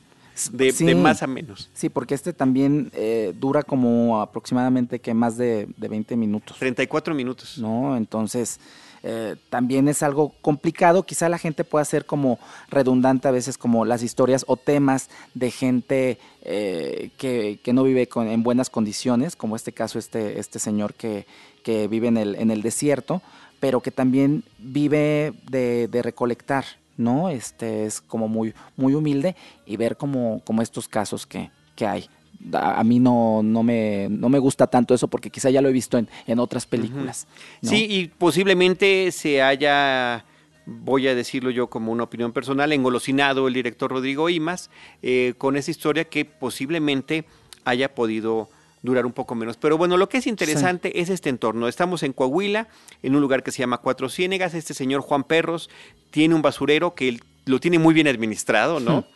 de, 0.52 0.94
más 0.94 1.22
a 1.22 1.26
menos. 1.26 1.70
Sí, 1.72 1.88
porque 1.88 2.14
este 2.14 2.32
también 2.32 2.90
eh, 2.94 3.32
dura 3.38 3.62
como 3.62 4.20
aproximadamente 4.20 4.98
que 5.00 5.14
más 5.14 5.36
de, 5.36 5.68
de, 5.76 5.88
20 5.88 6.16
minutos. 6.16 6.58
34 6.58 7.14
minutos. 7.14 7.58
No, 7.58 7.96
entonces 7.96 8.60
eh, 9.02 9.36
también 9.50 9.88
es 9.88 10.02
algo 10.02 10.34
complicado. 10.42 11.04
Quizá 11.04 11.28
la 11.28 11.38
gente 11.38 11.64
pueda 11.64 11.84
ser 11.84 12.06
como 12.06 12.38
redundante 12.68 13.28
a 13.28 13.30
veces 13.30 13.56
como 13.56 13.84
las 13.84 14.02
historias 14.02 14.44
o 14.46 14.56
temas 14.56 15.10
de 15.34 15.50
gente 15.50 16.18
eh, 16.42 17.10
que, 17.16 17.60
que, 17.62 17.72
no 17.72 17.82
vive 17.82 18.08
con, 18.08 18.28
en 18.28 18.42
buenas 18.42 18.68
condiciones, 18.68 19.36
como 19.36 19.56
este 19.56 19.72
caso 19.72 19.98
este, 19.98 20.38
este 20.38 20.58
señor 20.58 20.94
que, 20.94 21.26
que 21.62 21.88
vive 21.88 22.08
en 22.08 22.16
el, 22.16 22.34
en 22.34 22.50
el 22.50 22.62
desierto, 22.62 23.22
pero 23.60 23.80
que 23.80 23.90
también 23.90 24.44
vive 24.58 25.32
de, 25.50 25.88
de 25.88 26.02
recolectar 26.02 26.64
¿no? 26.96 27.28
Este 27.28 27.84
es 27.84 28.00
como 28.00 28.28
muy, 28.28 28.54
muy 28.76 28.94
humilde 28.94 29.36
y 29.64 29.76
ver 29.76 29.96
como, 29.96 30.40
como 30.44 30.62
estos 30.62 30.88
casos 30.88 31.26
que, 31.26 31.50
que 31.74 31.86
hay. 31.86 32.08
A, 32.52 32.84
mí 32.84 33.00
no, 33.00 33.42
no, 33.42 33.62
me, 33.62 34.08
no 34.10 34.28
me 34.28 34.38
gusta 34.38 34.66
tanto 34.66 34.94
eso 34.94 35.08
porque 35.08 35.30
quizá 35.30 35.50
ya 35.50 35.62
lo 35.62 35.68
he 35.68 35.72
visto 35.72 35.98
en, 35.98 36.08
en 36.26 36.38
otras 36.38 36.66
películas. 36.66 37.26
Sí, 37.62 37.86
y 37.88 38.08
posiblemente 38.08 39.10
se 39.10 39.42
haya 39.42 40.24
voy 40.66 41.06
a 41.06 41.14
decirlo 41.14 41.50
yo 41.50 41.68
como 41.68 41.92
una 41.92 42.04
opinión 42.04 42.32
personal, 42.32 42.72
engolosinado 42.72 43.46
el 43.48 43.54
director 43.54 43.90
Rodrigo 43.90 44.28
Imas 44.28 44.68
eh, 45.00 45.34
con 45.38 45.56
esa 45.56 45.70
historia 45.70 46.04
que 46.04 46.24
posiblemente 46.24 47.24
haya 47.64 47.94
podido 47.94 48.48
durar 48.82 49.06
un 49.06 49.12
poco 49.12 49.34
menos. 49.34 49.56
Pero 49.56 49.76
bueno, 49.78 49.96
lo 49.96 50.08
que 50.08 50.18
es 50.18 50.26
interesante 50.26 51.00
es 51.00 51.08
este 51.08 51.28
entorno. 51.28 51.68
Estamos 51.68 52.02
en 52.02 52.12
Coahuila, 52.12 52.68
en 53.02 53.14
un 53.14 53.20
lugar 53.20 53.42
que 53.42 53.50
se 53.50 53.58
llama 53.58 53.78
Cuatro 53.78 54.08
Ciénegas. 54.08 54.54
Este 54.54 54.74
señor 54.74 55.00
Juan 55.00 55.24
Perros 55.24 55.70
tiene 56.10 56.34
un 56.34 56.42
basurero 56.42 56.94
que 56.94 57.18
lo 57.46 57.60
tiene 57.60 57.78
muy 57.78 57.94
bien 57.94 58.08
administrado, 58.08 58.80
¿no? 58.80 59.06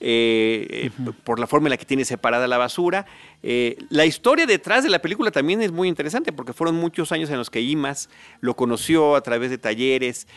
Eh, 0.00 0.90
eh, 0.96 1.12
por 1.24 1.40
la 1.40 1.48
forma 1.48 1.66
en 1.66 1.70
la 1.70 1.76
que 1.76 1.84
tiene 1.84 2.04
separada 2.04 2.46
la 2.46 2.56
basura. 2.56 3.06
Eh, 3.42 3.76
la 3.90 4.06
historia 4.06 4.46
detrás 4.46 4.84
de 4.84 4.90
la 4.90 5.00
película 5.00 5.32
también 5.32 5.60
es 5.60 5.72
muy 5.72 5.88
interesante 5.88 6.32
porque 6.32 6.52
fueron 6.52 6.76
muchos 6.76 7.10
años 7.10 7.30
en 7.30 7.36
los 7.36 7.50
que 7.50 7.60
IMAS 7.60 8.08
lo 8.40 8.54
conoció 8.54 9.16
a 9.16 9.22
través 9.22 9.50
de 9.50 9.58
talleres 9.58 10.28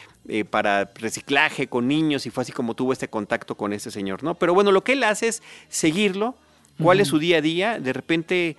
para 0.50 0.92
reciclaje 0.96 1.68
con 1.68 1.88
niños 1.88 2.26
y 2.26 2.30
fue 2.30 2.44
así 2.44 2.52
como 2.52 2.76
tuvo 2.76 2.94
este 2.94 3.08
contacto 3.08 3.56
con 3.56 3.74
este 3.74 3.92
señor, 3.92 4.24
¿no? 4.24 4.36
Pero 4.36 4.54
bueno, 4.54 4.72
lo 4.72 4.84
que 4.84 4.94
él 4.94 5.04
hace 5.04 5.28
es 5.28 5.44
seguirlo, 5.68 6.36
cuál 6.80 7.00
es 7.00 7.08
su 7.08 7.20
día 7.20 7.38
a 7.38 7.42
día, 7.42 7.80
de 7.80 7.94
repente 7.94 8.58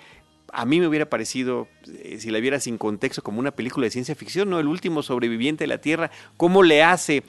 a 0.53 0.67
mí 0.67 0.81
me 0.81 0.87
hubiera 0.87 1.07
parecido, 1.07 1.67
eh, 1.87 2.19
si 2.19 2.31
la 2.31 2.39
viera 2.39 2.61
sin 2.61 2.77
contexto, 2.77 3.23
como 3.23 3.41
una 3.41 3.53
película 3.53 3.85
de 3.85 3.91
ciencia 3.91 4.15
ficción, 4.15 4.51
¿no? 4.51 4.61
El 4.61 4.67
último 4.67 5.03
sobreviviente 5.03 5.65
de 5.65 5.69
la 5.69 5.79
Tierra, 5.79 6.11
¿cómo 6.37 6.63
le 6.63 6.83
hace 6.83 7.23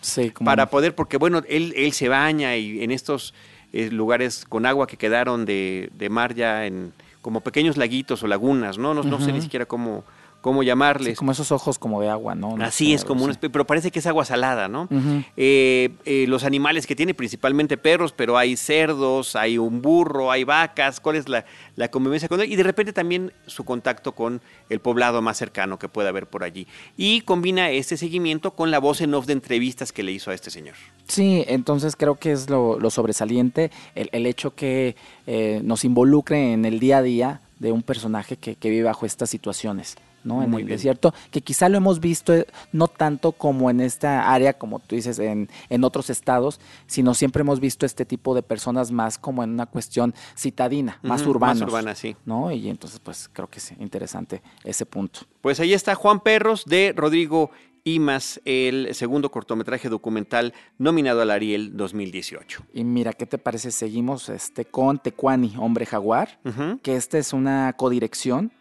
para 0.43 0.69
poder? 0.69 0.93
Porque 0.93 1.17
bueno, 1.17 1.41
él, 1.47 1.73
él 1.77 1.93
se 1.93 2.09
baña 2.09 2.57
y 2.57 2.83
en 2.83 2.91
estos 2.91 3.33
eh, 3.71 3.89
lugares 3.89 4.45
con 4.47 4.65
agua 4.65 4.87
que 4.87 4.97
quedaron 4.97 5.45
de, 5.45 5.89
de 5.97 6.09
mar 6.09 6.35
ya 6.35 6.65
en 6.65 6.91
como 7.21 7.39
pequeños 7.39 7.77
laguitos 7.77 8.21
o 8.23 8.27
lagunas, 8.27 8.77
¿no? 8.77 8.93
No, 8.93 9.01
no 9.03 9.21
sé 9.21 9.31
ni 9.31 9.41
siquiera 9.41 9.65
cómo 9.65 10.03
cómo 10.43 10.61
llamarles. 10.61 11.17
como 11.17 11.31
esos 11.31 11.53
ojos 11.53 11.79
como 11.79 12.01
de 12.01 12.09
agua, 12.09 12.35
¿no? 12.35 12.57
Así 12.59 12.93
es, 12.93 13.05
como 13.05 13.23
un 13.23 13.33
pero 13.35 13.65
parece 13.65 13.91
que 13.91 13.99
es 13.99 14.07
agua 14.07 14.25
salada, 14.25 14.67
¿no? 14.67 14.89
Eh, 15.37 15.89
eh, 16.03 16.25
los 16.27 16.43
animales 16.43 16.85
que 16.85 16.97
tiene, 16.97 17.13
principalmente 17.13 17.77
perros, 17.77 18.11
pero 18.11 18.37
hay 18.37 18.57
cerdos, 18.57 19.37
hay 19.37 19.57
un 19.57 19.81
burro, 19.81 20.31
hay 20.31 20.43
vacas, 20.43 20.99
¿cuál 20.99 21.15
es 21.15 21.29
la, 21.29 21.45
convivencia 21.89 22.27
con 22.27 22.41
él? 22.41 22.51
Y 22.51 22.57
de 22.57 22.63
repente 22.63 22.91
también 22.91 23.31
su 23.47 23.63
contacto 23.63 24.11
con 24.11 24.41
el 24.69 24.81
poblado 24.81 25.21
más 25.21 25.37
cercano 25.37 25.79
que 25.79 25.87
pueda 25.87 26.09
haber 26.09 26.27
por 26.27 26.43
allí. 26.43 26.67
Y 26.97 27.21
combina 27.21 27.69
este 27.69 27.95
seguimiento 27.95 28.51
con 28.51 28.69
la 28.69 28.79
voz 28.79 28.99
en 28.99 29.13
off 29.13 29.25
de 29.25 29.33
entrevistas 29.33 29.93
que 29.93 30.03
le 30.03 30.11
hizo 30.11 30.29
a 30.29 30.33
este 30.33 30.51
señor. 30.51 30.75
Sí, 31.07 31.45
entonces 31.47 31.95
creo 31.95 32.15
que 32.15 32.33
es 32.33 32.49
lo, 32.49 32.77
sobresaliente, 32.89 33.71
el, 33.95 34.25
hecho 34.25 34.53
que 34.53 34.97
eh, 35.25 35.61
nos 35.63 35.85
involucre 35.85 36.51
en 36.51 36.65
el 36.65 36.81
día 36.81 36.97
a 36.97 37.01
día 37.01 37.41
de 37.59 37.71
un 37.71 37.81
personaje 37.81 38.35
que 38.35 38.69
vive 38.69 38.83
bajo 38.83 39.05
estas 39.05 39.29
situaciones. 39.29 39.95
¿No? 40.23 40.43
En 40.43 40.53
el 40.53 40.67
desierto, 40.67 41.13
que 41.31 41.41
quizá 41.41 41.69
lo 41.69 41.77
hemos 41.77 41.99
visto 41.99 42.33
eh, 42.33 42.47
no 42.71 42.87
tanto 42.87 43.31
como 43.31 43.69
en 43.69 43.81
esta 43.81 44.31
área, 44.31 44.53
como 44.53 44.79
tú 44.79 44.95
dices, 44.95 45.19
en, 45.19 45.49
en 45.69 45.83
otros 45.83 46.09
estados, 46.09 46.59
sino 46.87 47.13
siempre 47.13 47.41
hemos 47.41 47.59
visto 47.59 47.85
este 47.85 48.05
tipo 48.05 48.35
de 48.35 48.43
personas 48.43 48.91
más 48.91 49.17
como 49.17 49.43
en 49.43 49.51
una 49.51 49.65
cuestión 49.65 50.13
citadina, 50.37 50.99
más 51.01 51.25
urbana. 51.25 51.53
Más 51.53 51.61
urbana, 51.61 51.95
sí. 51.95 52.15
¿no? 52.25 52.51
Y 52.51 52.69
entonces, 52.69 52.99
pues 52.99 53.29
creo 53.31 53.49
que 53.49 53.59
es 53.59 53.71
interesante 53.79 54.41
ese 54.63 54.85
punto. 54.85 55.21
Pues 55.41 55.59
ahí 55.59 55.73
está 55.73 55.95
Juan 55.95 56.19
Perros 56.19 56.65
de 56.65 56.93
Rodrigo 56.95 57.51
Imas, 57.85 58.39
el 58.45 58.95
segundo 58.95 59.29
cortometraje 59.29 59.89
documental 59.89 60.53
nominado 60.77 61.21
al 61.21 61.31
Ariel 61.31 61.75
2018. 61.75 62.63
Y 62.73 62.83
mira, 62.85 63.11
¿qué 63.11 63.25
te 63.25 63.37
parece? 63.37 63.71
Seguimos 63.71 64.29
este, 64.29 64.63
con 64.63 64.99
Tecuani, 64.99 65.55
Hombre 65.57 65.85
Jaguar, 65.85 66.39
que 66.81 66.95
esta 66.95 67.17
es 67.17 67.33
una 67.33 67.73
codirección 67.73 68.53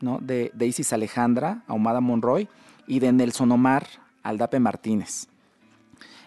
¿no? 0.00 0.18
de, 0.20 0.52
Isis 0.60 0.92
Alejandra, 0.92 1.62
Ahumada 1.66 2.00
Monroy, 2.00 2.48
y 2.86 3.00
de 3.00 3.12
Nelson 3.12 3.52
Omar 3.52 3.86
Aldape 4.22 4.60
Martínez. 4.60 5.26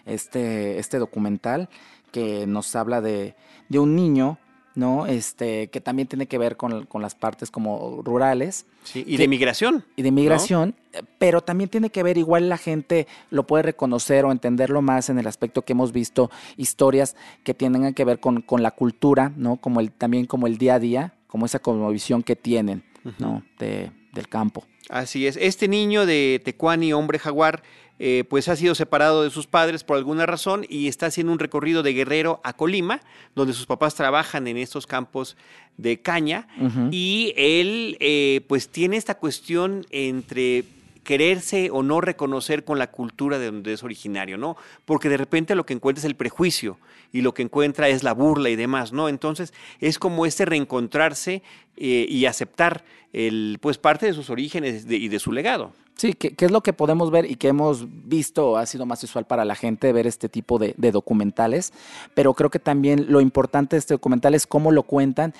Este, 0.04 0.78
este 0.78 0.98
documental 0.98 1.68
que 2.10 2.46
nos 2.46 2.74
habla 2.76 3.00
de, 3.00 3.34
un 3.70 3.96
niño 3.96 4.38
¿no? 4.74 5.06
Este, 5.06 5.68
que 5.68 5.82
también 5.82 6.08
tiene 6.08 6.26
que 6.26 6.38
ver 6.38 6.56
con, 6.56 6.88
las 6.94 7.14
partes 7.14 7.50
como 7.50 8.00
rurales. 8.02 8.64
y 8.94 9.18
de 9.18 9.28
migración. 9.28 9.84
Y 9.96 10.02
de 10.02 10.10
migración, 10.10 10.74
pero 11.18 11.42
también 11.42 11.68
tiene 11.68 11.90
que 11.90 12.02
ver, 12.02 12.16
igual 12.16 12.48
la 12.48 12.56
gente 12.56 13.06
lo 13.30 13.46
puede 13.46 13.64
reconocer 13.64 14.24
o 14.24 14.32
entenderlo 14.32 14.80
más 14.80 15.10
en 15.10 15.18
el 15.18 15.26
aspecto 15.26 15.62
que 15.62 15.74
hemos 15.74 15.92
visto, 15.92 16.30
historias 16.56 17.16
que 17.44 17.52
tienen 17.52 17.92
que 17.92 18.04
ver 18.06 18.18
con, 18.18 18.40
con 18.40 18.62
la 18.62 18.70
cultura, 18.70 19.30
¿no? 19.36 19.56
Como 19.56 19.80
el, 19.80 19.92
también 19.92 20.24
como 20.24 20.46
el 20.46 20.56
día 20.56 20.76
a 20.76 20.78
día, 20.78 21.14
como 21.26 21.44
esa 21.44 21.58
cosmovisión 21.58 22.22
que 22.22 22.36
tienen. 22.36 22.82
¿No? 23.18 23.42
De, 23.58 23.90
del 24.12 24.28
campo. 24.28 24.66
Así 24.88 25.26
es. 25.26 25.36
Este 25.40 25.68
niño 25.68 26.06
de 26.06 26.40
Tecuani, 26.44 26.92
hombre 26.92 27.18
jaguar, 27.18 27.62
eh, 27.98 28.24
pues 28.28 28.48
ha 28.48 28.56
sido 28.56 28.74
separado 28.74 29.22
de 29.22 29.30
sus 29.30 29.46
padres 29.46 29.84
por 29.84 29.96
alguna 29.96 30.26
razón 30.26 30.66
y 30.68 30.88
está 30.88 31.06
haciendo 31.06 31.32
un 31.32 31.38
recorrido 31.38 31.82
de 31.82 31.92
Guerrero 31.92 32.40
a 32.42 32.52
Colima, 32.52 33.00
donde 33.36 33.52
sus 33.52 33.66
papás 33.66 33.94
trabajan 33.94 34.48
en 34.48 34.56
estos 34.56 34.86
campos 34.86 35.36
de 35.76 36.00
caña 36.00 36.48
y 36.90 37.32
él 37.36 37.96
eh, 38.00 38.42
pues 38.48 38.68
tiene 38.68 38.96
esta 38.96 39.14
cuestión 39.14 39.86
entre 39.90 40.64
quererse 41.04 41.70
o 41.70 41.82
no 41.82 42.00
reconocer 42.00 42.64
con 42.64 42.78
la 42.78 42.90
cultura 42.90 43.38
de 43.38 43.46
donde 43.46 43.72
es 43.72 43.82
originario, 43.82 44.38
¿no? 44.38 44.56
Porque 44.84 45.08
de 45.08 45.16
repente 45.16 45.54
lo 45.54 45.66
que 45.66 45.74
encuentra 45.74 46.00
es 46.00 46.04
el 46.04 46.16
prejuicio 46.16 46.78
y 47.12 47.20
lo 47.20 47.34
que 47.34 47.42
encuentra 47.42 47.88
es 47.88 48.02
la 48.02 48.14
burla 48.14 48.50
y 48.50 48.56
demás, 48.56 48.92
¿no? 48.92 49.08
Entonces 49.08 49.52
es 49.80 49.98
como 49.98 50.26
este 50.26 50.44
reencontrarse 50.44 51.42
eh, 51.76 52.06
y 52.08 52.26
aceptar 52.26 52.84
el, 53.12 53.58
pues 53.60 53.78
parte 53.78 54.06
de 54.06 54.12
sus 54.12 54.30
orígenes 54.30 54.86
y 54.88 55.08
de 55.08 55.18
su 55.18 55.32
legado. 55.32 55.72
Sí, 55.96 56.14
que, 56.14 56.34
es 56.38 56.50
lo 56.50 56.62
que 56.62 56.72
podemos 56.72 57.10
ver 57.10 57.30
y 57.30 57.36
que 57.36 57.48
hemos 57.48 57.86
visto, 57.88 58.56
ha 58.56 58.66
sido 58.66 58.86
más 58.86 59.04
usual 59.04 59.26
para 59.26 59.44
la 59.44 59.54
gente 59.54 59.92
ver 59.92 60.06
este 60.06 60.28
tipo 60.28 60.58
de, 60.58 60.74
documentales, 60.90 61.72
pero 62.14 62.34
creo 62.34 62.50
que 62.50 62.58
también 62.58 63.06
lo 63.08 63.20
importante 63.20 63.76
de 63.76 63.80
este 63.80 63.94
documental 63.94 64.34
es 64.34 64.46
cómo 64.46 64.72
lo 64.72 64.82
cuentan 64.82 65.34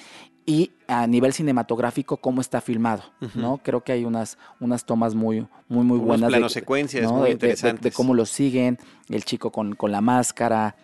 y 0.44 0.70
a 0.88 1.06
nivel 1.06 1.32
cinematográfico 1.32 2.16
cómo 2.18 2.40
está 2.40 2.60
filmado, 2.60 3.02
¿no? 3.34 3.58
Creo 3.62 3.82
que 3.82 3.92
hay 3.92 4.04
unas, 4.04 4.38
unas 4.60 4.84
tomas 4.84 5.14
muy, 5.14 5.46
muy, 5.68 5.84
muy 5.84 5.98
buenas. 5.98 6.28
Planos 6.28 6.52
secuencias 6.52 7.10
muy 7.10 7.30
interesantes. 7.30 7.82
De, 7.82 7.92
cómo 7.92 8.14
lo 8.14 8.26
siguen, 8.26 8.78
el 9.08 9.24
chico 9.24 9.50
con, 9.50 9.74
con 9.74 9.92
la 9.92 10.00
máscara, 10.00 10.76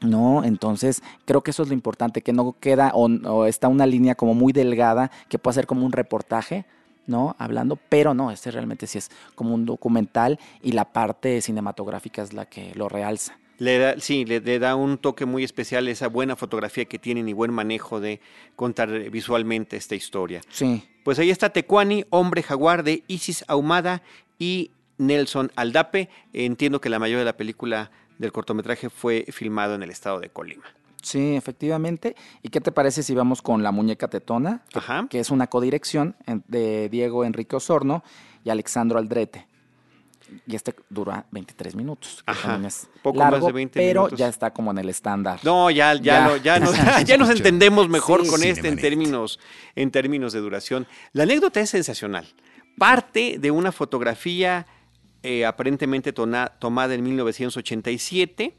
¿no? 0.00 0.44
Entonces, 0.44 1.02
creo 1.24 1.42
que 1.42 1.50
eso 1.50 1.62
es 1.62 1.68
lo 1.68 1.74
importante, 1.74 2.22
que 2.22 2.32
no 2.32 2.56
queda 2.58 2.92
o, 2.94 3.46
está 3.46 3.68
una 3.68 3.86
línea 3.86 4.14
como 4.14 4.34
muy 4.34 4.52
delgada 4.52 5.10
que 5.28 5.38
puede 5.38 5.54
ser 5.54 5.66
como 5.66 5.84
un 5.84 5.92
reportaje, 5.92 6.64
¿no? 7.06 7.36
Hablando, 7.38 7.78
pero 7.88 8.14
no, 8.14 8.30
este 8.30 8.50
realmente 8.50 8.86
sí 8.86 8.98
es 8.98 9.10
como 9.34 9.54
un 9.54 9.64
documental 9.64 10.38
y 10.62 10.72
la 10.72 10.86
parte 10.86 11.40
cinematográfica 11.40 12.22
es 12.22 12.32
la 12.32 12.46
que 12.46 12.74
lo 12.74 12.88
realza. 12.88 13.38
Le 13.58 13.78
da, 13.78 13.98
sí, 13.98 14.26
le, 14.26 14.40
da 14.58 14.76
un 14.76 14.98
toque 14.98 15.24
muy 15.24 15.42
especial 15.42 15.88
esa 15.88 16.08
buena 16.08 16.36
fotografía 16.36 16.84
que 16.84 16.98
tienen 16.98 17.26
y 17.28 17.32
buen 17.32 17.52
manejo 17.52 18.00
de 18.00 18.20
contar 18.54 18.90
visualmente 19.10 19.78
esta 19.78 19.94
historia. 19.94 20.42
Sí. 20.50 20.84
Pues 21.04 21.18
ahí 21.18 21.30
está 21.30 21.50
Tecuani, 21.50 22.04
Hombre 22.10 22.42
Jaguar 22.42 22.82
de 22.82 23.02
Isis 23.06 23.44
Ahumada 23.48 24.02
y 24.38 24.72
Nelson 24.98 25.52
Aldape. 25.56 26.10
Entiendo 26.34 26.82
que 26.82 26.90
la 26.90 26.98
mayoría 26.98 27.20
de 27.20 27.24
la 27.24 27.36
película 27.38 27.90
del 28.18 28.32
cortometraje 28.32 28.90
fue 28.90 29.26
filmado 29.30 29.74
en 29.74 29.82
el 29.82 29.90
estado 29.90 30.20
de 30.20 30.30
Colima. 30.30 30.64
Sí, 31.02 31.36
efectivamente. 31.36 32.16
¿Y 32.42 32.48
qué 32.48 32.60
te 32.60 32.72
parece 32.72 33.02
si 33.02 33.14
vamos 33.14 33.40
con 33.40 33.62
La 33.62 33.70
Muñeca 33.70 34.08
Tetona? 34.08 34.62
Que, 34.68 34.80
que 35.08 35.20
es 35.20 35.30
una 35.30 35.46
codirección 35.46 36.16
de 36.48 36.88
Diego 36.88 37.24
Enrique 37.24 37.54
Osorno 37.54 38.02
y 38.44 38.50
Alexandro 38.50 38.98
Aldrete 38.98 39.46
y 40.46 40.56
este 40.56 40.74
dura 40.88 41.26
23 41.30 41.74
minutos. 41.76 42.22
Ajá, 42.26 42.60
poco 43.02 43.18
más 43.18 43.44
de 43.44 43.52
20 43.52 43.78
pero 43.78 44.08
ya 44.10 44.28
está 44.28 44.52
como 44.52 44.70
en 44.70 44.78
el 44.78 44.88
estándar. 44.88 45.40
No, 45.42 45.70
ya, 45.70 45.94
ya, 45.94 46.36
ya, 46.38 46.58
nos, 46.58 46.74
ya 47.04 47.16
nos 47.16 47.30
entendemos 47.36 47.88
mejor 47.88 48.26
con 48.26 48.42
este 48.42 48.68
en 48.68 48.76
términos, 48.76 49.38
en 49.74 49.90
términos 49.90 50.32
de 50.32 50.40
duración. 50.40 50.86
La 51.12 51.24
anécdota 51.24 51.60
es 51.60 51.70
sensacional. 51.70 52.26
Parte 52.78 53.38
de 53.38 53.50
una 53.50 53.72
fotografía 53.72 54.66
eh, 55.28 55.44
aparentemente 55.44 56.12
tomada 56.12 56.94
en 56.94 57.02
1987, 57.02 58.54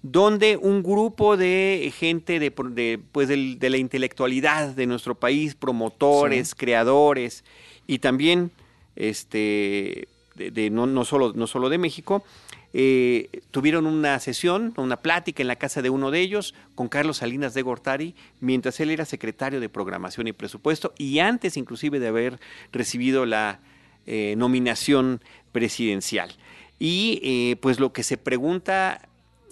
donde 0.00 0.56
un 0.56 0.82
grupo 0.82 1.36
de 1.36 1.92
gente 1.94 2.38
de, 2.38 2.50
pues 2.50 3.28
de, 3.28 3.58
la 3.60 3.76
intelectualidad 3.76 4.68
de 4.68 4.86
nuestro 4.86 5.14
país, 5.14 5.54
promotores, 5.54 6.54
creadores 6.54 7.44
y 7.86 7.98
también 7.98 8.50
este, 8.96 10.08
de, 10.36 10.70
no, 10.70 10.86
no, 10.86 11.04
solo, 11.04 11.34
no 11.34 11.46
solo 11.46 11.68
de 11.68 11.76
México, 11.76 12.24
eh, 12.72 13.42
tuvieron 13.50 13.84
una 13.84 14.18
sesión, 14.18 14.72
una 14.78 14.96
plática 14.96 15.42
en 15.42 15.48
la 15.48 15.56
casa 15.56 15.82
de 15.82 15.90
uno 15.90 16.10
de 16.10 16.20
ellos 16.20 16.54
con 16.74 16.88
Carlos 16.88 17.18
Salinas 17.18 17.52
de 17.52 17.60
Gortari, 17.60 18.14
mientras 18.40 18.80
él 18.80 18.88
era 18.88 19.04
secretario 19.04 19.60
de 19.60 19.68
Programación 19.68 20.28
y 20.28 20.32
Presupuesto 20.32 20.94
y 20.96 21.18
antes 21.18 21.58
inclusive 21.58 22.00
de 22.00 22.08
haber 22.08 22.40
recibido 22.72 23.26
la 23.26 23.60
eh, 24.08 24.34
nominación 24.38 25.20
presidencial. 25.56 26.30
Y 26.78 27.18
eh, 27.22 27.56
pues 27.62 27.80
lo 27.80 27.94
que 27.94 28.02
se 28.02 28.18
pregunta 28.18 29.00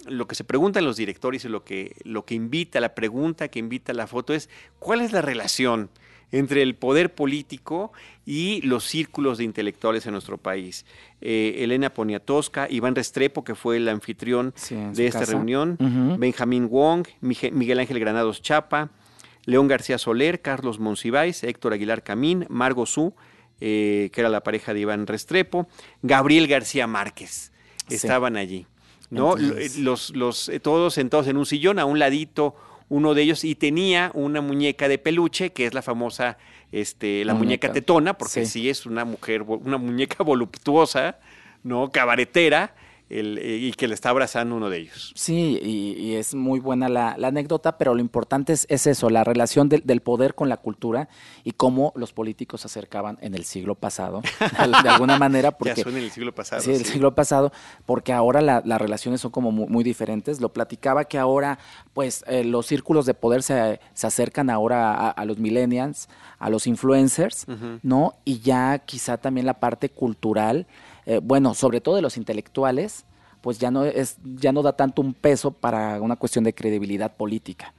lo 0.07 0.27
que 0.27 0.35
se 0.35 0.43
preguntan 0.43 0.85
los 0.85 0.97
directores 0.97 1.45
y 1.45 1.49
lo 1.49 1.63
que, 1.63 1.95
lo 2.03 2.25
que 2.25 2.35
invita, 2.35 2.79
la 2.79 2.93
pregunta 2.93 3.47
que 3.47 3.57
invita 3.57 3.91
la 3.91 4.05
foto 4.05 4.35
es, 4.35 4.51
¿cuál 4.77 5.01
es 5.01 5.11
la 5.11 5.23
relación 5.23 5.89
entre 6.31 6.61
el 6.61 6.75
poder 6.75 7.15
político 7.15 7.91
y 8.23 8.61
los 8.61 8.83
círculos 8.83 9.37
de 9.37 9.45
intelectuales 9.45 10.05
en 10.05 10.11
nuestro 10.11 10.37
país. 10.37 10.85
Eh, 11.21 11.57
Elena 11.59 11.91
Poniatowska, 11.91 12.67
Iván 12.69 12.95
Restrepo, 12.95 13.43
que 13.43 13.55
fue 13.55 13.77
el 13.77 13.87
anfitrión 13.87 14.53
de 14.69 15.07
esta 15.07 15.25
reunión, 15.25 15.77
Benjamín 16.19 16.67
Wong, 16.69 17.07
Miguel 17.21 17.79
Ángel 17.79 17.99
Granados 17.99 18.41
Chapa, 18.41 18.89
León 19.45 19.67
García 19.67 19.97
Soler, 19.97 20.41
Carlos 20.41 20.79
Monsiváis, 20.79 21.43
Héctor 21.43 21.73
Aguilar 21.73 22.03
Camín, 22.03 22.45
Margo 22.49 22.85
Su, 22.85 23.13
eh, 23.61 24.09
que 24.13 24.21
era 24.21 24.29
la 24.29 24.41
pareja 24.41 24.73
de 24.73 24.81
Iván 24.81 25.07
Restrepo, 25.07 25.67
Gabriel 26.01 26.47
García 26.47 26.87
Márquez, 26.87 27.51
estaban 27.89 28.37
allí. 28.37 28.65
¿no? 29.11 29.35
los, 29.77 30.09
los, 30.09 30.51
todos 30.61 30.93
sentados 30.95 31.27
en 31.27 31.37
un 31.37 31.45
sillón, 31.45 31.79
a 31.79 31.85
un 31.85 31.99
ladito 31.99 32.55
uno 32.89 33.13
de 33.13 33.23
ellos 33.23 33.43
y 33.43 33.55
tenía 33.55 34.11
una 34.13 34.41
muñeca 34.41 34.87
de 34.87 34.97
peluche, 34.97 35.51
que 35.51 35.65
es 35.65 35.73
la 35.73 35.81
famosa, 35.81 36.37
este, 36.71 37.25
la 37.25 37.33
muñeca, 37.33 37.71
tetona, 37.71 38.17
porque 38.17 38.45
sí. 38.45 38.69
es 38.69 38.85
una 38.85 39.05
mujer, 39.05 39.41
una 39.41 39.77
muñeca 39.77 40.23
voluptuosa, 40.23 41.17
¿no? 41.63 41.91
Cabaretera, 41.91 42.75
eh, 43.07 43.59
y 43.61 43.71
que 43.73 43.87
le 43.87 43.93
está 43.93 44.09
abrazando 44.09 44.55
uno 44.55 44.69
de 44.69 44.79
ellos. 44.79 45.11
Sí, 45.15 45.59
y, 45.61 46.15
es 46.15 46.33
muy 46.33 46.59
buena 46.59 46.89
la, 46.89 47.11
anécdota, 47.11 47.77
pero 47.77 47.93
lo 47.93 48.01
importante 48.01 48.53
es, 48.53 48.65
eso, 48.69 49.09
la 49.09 49.23
relación 49.23 49.69
del 49.69 50.01
poder 50.01 50.33
con 50.33 50.49
la 50.49 50.57
cultura 50.57 51.07
y 51.43 51.51
cómo 51.51 51.93
los 51.95 52.13
políticos 52.13 52.61
se 52.61 52.67
acercaban 52.67 53.17
en 53.21 53.35
el 53.35 53.45
siglo 53.45 53.75
pasado, 53.75 54.21
de, 54.83 54.89
alguna 54.89 55.19
manera. 55.19 55.51
Porque, 55.51 55.75
ya 55.75 55.83
son 55.83 55.97
en 55.97 56.03
el 56.03 56.11
siglo 56.11 56.33
pasado. 56.33 56.61
Sí, 56.61 56.71
el 56.71 56.85
siglo 56.85 57.13
pasado, 57.13 57.51
porque 57.85 58.11
ahora 58.11 58.41
las 58.41 58.81
relaciones 58.81 59.21
son 59.21 59.31
como 59.31 59.51
muy, 59.51 59.83
diferentes. 59.83 60.41
Lo 60.41 60.51
platicaba 60.51 61.05
que 61.05 61.19
ahora, 61.19 61.59
pues, 61.93 62.23
eh, 62.27 62.43
los 62.43 62.65
círculos 62.65 63.05
de 63.05 63.13
poder 63.13 63.43
se, 63.43 63.79
se 63.93 64.07
acercan 64.07 64.49
ahora 64.49 65.09
a, 65.11 65.25
los 65.25 65.37
millennials, 65.37 66.09
a 66.39 66.49
los 66.49 66.65
influencers, 66.65 67.45
¿no? 67.83 68.15
Y 68.25 68.39
ya 68.39 68.79
quizá 68.79 69.17
también 69.17 69.45
la 69.45 69.59
parte 69.59 69.89
cultural 69.89 70.65
eh, 71.05 71.19
bueno, 71.21 71.53
sobre 71.53 71.81
todo 71.81 71.95
de 71.95 72.01
los 72.01 72.17
intelectuales, 72.17 73.05
pues 73.41 73.59
ya 73.59 73.69
no 73.69 73.85
es 73.85 74.17
ya 74.23 74.51
no 74.51 74.63
da 74.63 74.73
tanto 74.73 75.03
un 75.03 75.13
peso 75.13 75.51
para 75.51 76.01
una 76.01 76.15
cuestión 76.15 76.43
de 76.43 76.53
credibilidad 76.53 77.15
política, 77.15 77.75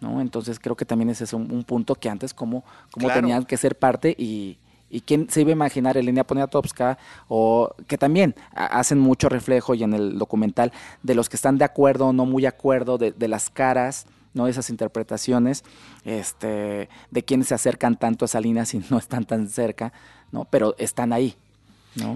¿no? 0.00 0.20
Entonces 0.20 0.60
creo 0.60 0.76
que 0.76 0.84
también 0.84 1.10
ese 1.10 1.24
es 1.24 1.32
un, 1.32 1.64
punto 1.64 1.96
que 1.96 2.08
antes 2.08 2.32
como, 2.32 2.62
como 2.92 3.08
tenían 3.08 3.44
que 3.44 3.56
ser 3.56 3.76
parte 3.76 4.14
y, 4.16 4.56
y 4.88 5.00
quién 5.00 5.28
se 5.28 5.40
iba 5.40 5.50
a 5.50 5.52
imaginar 5.52 5.96
Elena 5.96 6.22
Poniatowska 6.22 6.96
o 7.26 7.74
que 7.88 7.98
también 7.98 8.36
hacen 8.52 9.00
mucho 9.00 9.28
reflejo 9.28 9.74
y 9.74 9.82
en 9.82 9.94
el 9.94 10.16
documental 10.16 10.72
de 11.02 11.16
los 11.16 11.28
que 11.28 11.34
están 11.34 11.58
de 11.58 11.64
acuerdo 11.64 12.06
o 12.06 12.12
no 12.12 12.24
muy 12.24 12.42
de 12.42 12.48
acuerdo 12.48 12.96
de, 12.96 13.10
de 13.10 13.26
las 13.26 13.50
caras 13.50 14.06
no 14.32 14.46
esas 14.46 14.70
interpretaciones 14.70 15.64
este 16.04 16.88
de 17.10 17.22
quienes 17.24 17.48
se 17.48 17.54
acercan 17.54 17.96
tanto 17.96 18.24
a 18.24 18.28
Salinas 18.28 18.74
y 18.74 18.82
no 18.90 18.98
están 18.98 19.24
tan 19.24 19.48
cerca 19.48 19.92
no 20.30 20.44
pero 20.44 20.76
están 20.78 21.12
ahí 21.12 21.36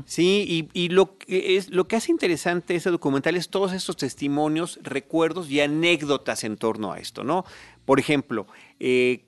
Sí, 0.07 0.69
y, 0.73 0.89
lo, 0.91 1.19
que 1.19 1.57
es, 1.57 1.71
lo 1.71 1.89
que 1.89 1.97
hace 1.97 2.13
interesante 2.13 2.77
ese 2.77 2.91
documental 2.91 3.37
es 3.37 3.49
todos 3.49 3.73
estos 3.73 3.97
testimonios, 3.97 4.79
recuerdos 4.83 5.51
y 5.51 5.61
anécdotas 5.61 6.45
en 6.45 6.57
torno 6.57 6.93
a 6.93 6.99
esto, 6.99 7.25
¿no? 7.25 7.45
Por 7.85 7.99
ejemplo, 7.99 8.47
eh, 8.79 9.25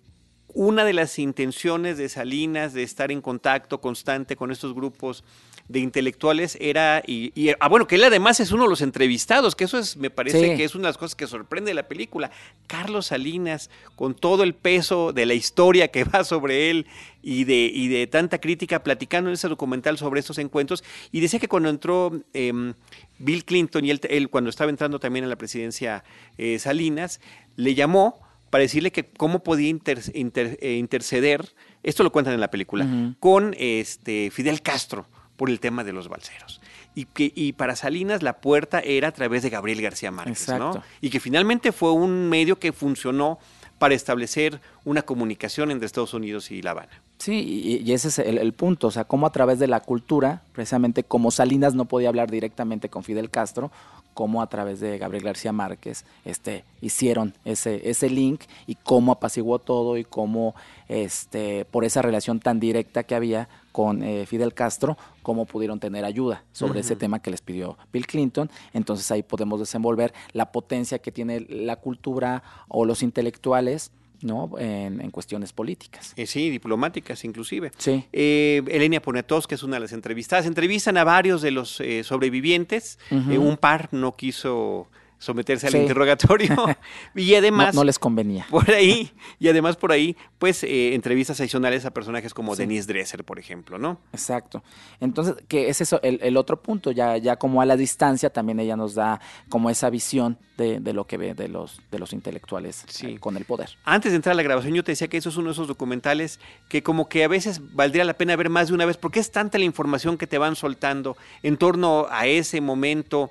una 0.55 0.85
de 0.85 0.93
las 0.93 1.19
intenciones 1.19 1.99
de 1.99 2.09
Salinas 2.09 2.73
de 2.73 2.83
estar 2.83 3.11
en 3.11 3.21
contacto 3.21 3.81
constante 3.81 4.37
con 4.37 4.51
estos 4.51 4.75
grupos 4.75 5.25
de 5.69 5.81
intelectuales 5.81 6.57
era, 6.61 7.03
y, 7.07 7.33
ah, 7.59 7.69
bueno, 7.69 7.87
que 7.87 7.97
él 7.97 8.05
además 8.05 8.39
es 8.41 8.53
uno 8.53 8.65
de 8.65 8.69
los 8.69 8.83
entrevistados, 8.83 9.57
que 9.57 9.65
eso 9.65 9.79
es, 9.79 9.97
me 9.97 10.11
parece 10.11 10.57
que 10.57 10.65
es 10.65 10.75
una 10.75 10.83
de 10.83 10.89
las 10.91 10.99
cosas 10.99 11.17
que 11.17 11.27
sorprende 11.27 11.75
la 11.75 11.89
película. 11.89 12.31
Carlos 12.67 13.07
Salinas, 13.07 13.71
con 13.97 14.15
todo 14.15 14.45
el 14.45 14.55
peso 14.55 15.13
de 15.13 15.27
la 15.27 15.35
historia 15.35 15.89
que 15.89 16.05
va 16.05 16.25
sobre 16.25 16.71
él 16.71 16.87
y 17.23 17.45
de, 17.45 17.71
y 17.73 17.89
de 17.89 18.07
tanta 18.07 18.39
crítica, 18.39 18.83
platicando 18.83 19.31
en 19.31 19.35
ese 19.35 19.49
documental 19.49 19.99
sobre 19.99 20.21
estos 20.21 20.39
encuentros, 20.39 20.85
y 21.11 21.21
decía 21.21 21.41
que 21.41 21.49
cuando 21.49 21.69
entró 21.69 22.13
em, 22.33 22.75
Bill 23.19 23.45
Clinton 23.45 23.85
y 23.85 23.91
él, 23.91 24.31
cuando 24.31 24.51
estaba 24.51 24.71
entrando 24.71 25.01
también 25.01 25.25
en 25.25 25.31
la 25.31 25.37
presidencia 25.37 26.05
eh, 26.39 26.59
Salinas, 26.61 27.21
le 27.57 27.75
llamó 27.75 28.21
para 28.51 28.63
decirle 28.63 28.93
que 28.93 29.05
cómo 29.05 29.43
podía 29.43 29.69
eh, 29.69 30.75
interceder, 30.79 31.53
esto 31.83 32.05
lo 32.05 32.13
cuentan 32.13 32.35
en 32.35 32.41
la 32.41 32.51
película, 32.51 33.17
con 33.19 33.55
este 33.59 34.31
Fidel 34.31 34.63
Castro 34.63 35.09
por 35.37 35.51
el 35.51 35.61
tema 35.61 35.85
de 35.85 35.93
los 35.93 36.09
balseros. 36.09 36.61
Y, 36.95 37.05
que, 37.05 37.33
y 37.35 37.53
para 37.53 37.77
Salinas 37.77 38.23
la 38.23 38.39
puerta 38.39 38.81
era 38.81 39.09
a 39.09 39.13
través 39.13 39.43
de 39.43 39.51
Gabriel 39.51 39.83
García 39.83 40.11
Márquez, 40.11 40.49
¿no? 40.49 40.83
Y 41.01 41.11
que 41.11 41.21
finalmente 41.21 41.73
fue 41.73 41.93
un 41.93 42.29
medio 42.29 42.59
que 42.59 42.73
funcionó 42.73 43.39
para 43.79 43.95
establecer 43.95 44.61
una 44.85 45.03
comunicación 45.03 45.71
entre 45.71 45.87
Estados 45.87 46.15
Unidos 46.15 46.51
y 46.51 46.63
La 46.63 46.71
Habana. 46.71 47.03
Sí, 47.19 47.81
y, 47.85 47.93
ese 47.93 48.09
es 48.09 48.19
el, 48.19 48.53
punto, 48.53 48.89
o 48.89 48.91
sea, 48.91 49.05
cómo 49.05 49.27
a 49.27 49.33
través 49.33 49.59
de 49.59 49.67
la 49.67 49.81
cultura, 49.81 50.43
precisamente 50.53 51.03
como 51.05 51.31
Salinas 51.31 51.75
no 51.75 51.87
podía 51.87 52.09
hablar 52.09 52.31
directamente 52.31 52.89
con 52.89 53.05
Fidel 53.05 53.31
Castro, 53.31 53.71
cómo 54.17 54.41
a 54.41 54.47
través 54.47 54.81
de 54.81 54.97
Gabriel 54.97 55.25
García 55.25 55.53
Márquez 55.53 56.07
este, 56.25 56.65
hicieron 56.81 57.35
ese, 57.45 57.91
ese 57.91 58.09
link 58.09 58.45
y 58.67 58.75
cómo 58.77 59.13
apaciguó 59.13 59.59
todo 59.59 59.99
y 59.99 60.05
cómo 60.05 60.55
este, 60.89 61.67
por 61.67 61.85
esa 61.85 62.01
relación 62.01 62.41
tan 62.41 62.59
directa 62.59 63.03
que 63.05 63.15
había 63.15 63.51
con 63.73 64.03
eh, 64.03 64.25
Fidel 64.25 64.55
Castro, 64.55 64.97
cómo 65.23 65.45
pudieron 65.45 65.81
tener 65.81 66.07
ayuda 66.07 66.45
sobre 66.53 66.81
ese 66.81 66.97
tema 66.97 67.21
que 67.21 67.31
les 67.31 67.43
pidió 67.43 67.77
Bill 67.93 68.07
Clinton. 68.07 68.51
Entonces 68.73 69.11
ahí 69.11 69.23
podemos 69.23 69.61
desenvolver 69.61 70.15
la 70.33 70.51
potencia 70.51 70.99
que 70.99 71.13
tiene 71.13 71.41
la 71.41 71.77
cultura 71.77 72.43
o 72.69 72.87
los 72.87 73.03
intelectuales 73.03 73.93
¿no? 74.23 74.51
En, 74.59 75.11
cuestiones 75.11 75.53
políticas. 75.53 76.13
Eh, 76.17 76.27
sí, 76.27 76.51
diplomáticas 76.51 77.25
inclusive. 77.25 77.73
Sí. 77.79 78.05
Eh, 78.13 78.63
Elenia 78.69 79.01
Poniatowska 79.01 79.55
es 79.55 79.63
una 79.63 79.77
de 79.77 79.81
las 79.81 79.93
entrevistadas. 79.93 80.47
Entrevistan 80.47 80.97
a 80.97 81.05
varios 81.05 81.43
de 81.43 81.51
los 81.51 81.81
eh, 81.81 82.05
sobrevivientes. 82.05 82.99
Eh, 83.11 83.39
un 83.39 83.57
par 83.57 83.89
no 83.93 84.17
quiso 84.17 84.89
someterse 85.19 85.67
al 85.67 85.77
interrogatorio. 85.77 86.55
Y 87.15 87.35
además 87.35 87.75
no, 87.75 87.85
les 87.85 87.99
convenía. 87.99 88.47
por 88.51 88.71
ahí 88.71 89.11
y 89.39 89.49
además 89.49 89.77
por 89.77 89.93
ahí 89.93 90.17
pues 90.39 90.63
eh, 90.65 90.95
entrevistas 90.95 91.41
adicionales 91.41 91.85
a 91.85 91.91
personajes 91.91 92.35
como 92.35 92.55
Denise 92.55 92.87
Dresser 92.87 93.25
por 93.25 93.39
ejemplo 93.39 93.79
no 93.79 94.01
exacto. 94.13 94.63
Entonces 95.01 95.37
que 95.49 95.69
es 95.69 95.81
eso 95.81 96.01
el, 96.03 96.37
otro 96.37 96.61
punto 96.61 96.91
ya 96.93 97.17
ya 97.17 97.37
como 97.37 97.61
a 97.61 97.67
la 97.67 97.77
distancia 97.77 98.31
también 98.31 98.61
ella 98.61 98.77
nos 98.77 98.95
da 98.95 99.21
como 99.49 99.71
esa 99.71 99.89
visión 99.91 100.39
de, 100.57 100.81
de 100.81 100.93
lo 100.93 101.07
que 101.07 101.17
ve 101.17 101.35
de 101.35 101.49
los 101.49 101.81
de 101.91 101.99
los 101.99 102.13
intelectuales 102.13 102.85
eh, 103.03 103.19
con 103.19 103.37
el 103.37 103.45
poder. 103.45 103.71
Antes 103.85 104.13
de 104.13 104.17
entrar 104.17 104.33
a 104.33 104.37
la 104.37 104.43
grabación 104.43 104.75
yo 104.75 104.85
te 104.85 104.93
decía 104.93 105.09
que 105.09 105.17
eso 105.17 105.29
es 105.29 105.37
uno 105.37 105.49
de 105.49 105.53
esos 105.53 105.69
documentales 105.69 106.39
que 106.69 106.83
como 106.83 107.09
que 107.09 107.25
a 107.25 107.29
veces 107.29 107.61
valdría 107.75 108.05
la 108.05 108.15
pena 108.15 108.37
ver 108.37 108.51
más 108.51 108.69
de 108.69 108.75
una 108.75 108.85
vez 108.85 108.97
porque 108.97 109.21
es 109.21 109.31
tanta 109.31 109.59
la 109.59 109.65
información 109.65 110.19
que 110.19 110.27
te 110.27 110.39
van 110.39 110.57
soltando 110.57 111.17
en 111.43 111.57
torno 111.57 112.07
a 112.11 112.27
ese 112.27 112.61
momento 112.61 113.31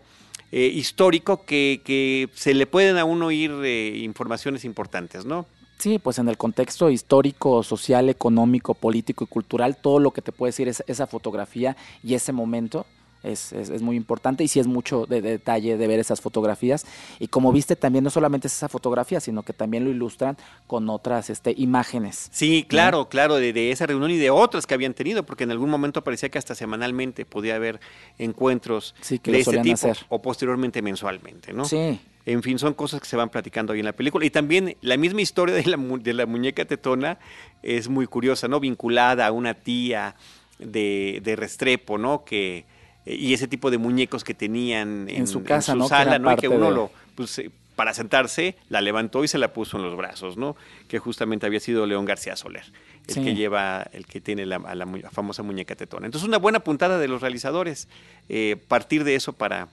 eh, 0.51 0.71
histórico 0.73 1.45
que, 1.45 1.81
que, 1.83 2.29
se 2.33 2.53
le 2.53 2.67
pueden 2.67 2.97
a 2.97 3.05
uno 3.05 3.31
ir 3.31 3.51
eh, 3.63 3.97
informaciones 3.97 4.65
importantes, 4.65 5.25
¿no? 5.25 5.45
Sí, 5.77 5.99
pues 5.99 6.19
en 6.19 6.29
el 6.29 6.37
contexto 6.37 6.89
histórico, 6.89 7.61
social, 7.61 8.09
económico, 8.09 8.73
político 8.73 9.25
y 9.25 9.27
cultural, 9.27 9.75
todo 9.75 9.99
lo 9.99 10.11
que 10.11 10.21
te 10.21 10.31
puede 10.31 10.49
decir 10.49 10.67
es 10.67 10.83
esa 10.87 11.05
fotografía 11.05 11.75
y 12.01 12.13
ese 12.13 12.31
momento 12.31 12.85
es, 13.25 13.51
es, 13.51 13.81
muy 13.81 13.95
importante 13.95 14.43
y 14.43 14.47
sí 14.47 14.59
es 14.59 14.67
mucho 14.67 15.05
de, 15.05 15.21
detalle 15.21 15.77
de 15.77 15.87
ver 15.87 15.99
esas 15.99 16.21
fotografías. 16.21 16.85
Y 17.19 17.27
como 17.27 17.51
viste, 17.51 17.75
también 17.75 18.03
no 18.03 18.09
solamente 18.09 18.47
es 18.47 18.53
esa 18.53 18.69
fotografía, 18.69 19.19
sino 19.19 19.43
que 19.43 19.53
también 19.53 19.83
lo 19.83 19.89
ilustran 19.89 20.37
con 20.67 20.89
otras 20.89 21.29
este, 21.29 21.53
imágenes. 21.57 22.29
Sí, 22.31 22.65
claro, 22.67 23.09
claro, 23.09 23.35
de, 23.35 23.71
esa 23.71 23.85
reunión 23.85 24.11
y 24.11 24.17
de 24.17 24.29
otras 24.29 24.67
que 24.67 24.73
habían 24.73 24.93
tenido, 24.93 25.25
porque 25.25 25.43
en 25.43 25.51
algún 25.51 25.69
momento 25.69 26.03
parecía 26.03 26.29
que 26.29 26.37
hasta 26.37 26.55
semanalmente 26.55 27.25
podía 27.25 27.55
haber 27.55 27.79
encuentros 28.17 28.95
de 29.09 29.39
este 29.39 29.59
tipo 29.59 29.91
o 30.09 30.21
posteriormente 30.21 30.81
mensualmente, 30.81 31.53
¿no? 31.53 31.65
Sí. 31.65 31.99
En 32.25 32.41
fin, 32.41 32.57
son 32.57 32.73
cosas 32.73 32.99
que 32.99 33.07
se 33.07 33.15
van 33.15 33.29
platicando 33.29 33.73
ahí 33.73 33.79
en 33.79 33.85
la 33.85 33.93
película. 33.93 34.25
Y 34.25 34.31
también 34.31 34.75
la 34.81 34.97
misma 34.97 35.21
historia 35.21 35.53
de 35.53 35.65
la, 35.65 35.77
de 35.77 36.13
la 36.13 36.25
muñeca 36.25 36.65
tetona 36.65 37.19
es 37.61 37.87
muy 37.87 38.07
curiosa, 38.07 38.47
¿no? 38.47 38.59
Vinculada 38.59 39.27
a 39.27 39.31
una 39.31 39.53
tía 39.53 40.15
de, 40.57 41.21
de 41.23 41.35
Restrepo, 41.35 41.99
¿no? 41.99 42.25
Que, 42.25 42.65
y 43.05 43.33
ese 43.33 43.47
tipo 43.47 43.71
de 43.71 43.77
muñecos 43.77 44.23
que 44.23 44.33
tenían 44.33 45.07
en, 45.09 45.27
su 45.27 45.43
casa, 45.43 45.73
en 45.73 45.81
su 45.81 45.87
sala, 45.87 46.19
¿no? 46.19 46.31
Y 46.31 46.35
que 46.37 46.47
uno 46.47 46.71
lo, 46.71 46.91
pues, 47.15 47.37
eh, 47.39 47.51
para 47.75 47.93
sentarse, 47.93 48.55
la 48.69 48.81
levantó 48.81 49.23
y 49.23 49.27
se 49.27 49.37
la 49.37 49.53
puso 49.53 49.77
en 49.77 49.83
los 49.83 49.95
brazos, 49.95 50.37
¿no? 50.37 50.55
Que 50.87 50.97
justamente 50.97 51.45
había 51.45 51.59
sido 51.59 51.85
León 51.85 52.05
García 52.05 52.35
Soler, 52.35 52.63
el 53.07 53.15
que 53.15 53.35
lleva, 53.35 53.85
el 53.93 54.05
que 54.05 54.21
tiene 54.21 54.45
la, 54.45 54.59
la, 54.59 54.85
famosa 55.11 55.43
muñeca 55.43 55.75
tetona. 55.75 56.05
Entonces, 56.05 56.27
una 56.27 56.37
buena 56.37 56.61
puntada 56.61 56.97
de 56.97 57.07
los 57.07 57.21
realizadores, 57.21 57.87
eh, 58.29 58.57
partir 58.67 59.03
de 59.03 59.15
eso 59.15 59.33
para, 59.33 59.67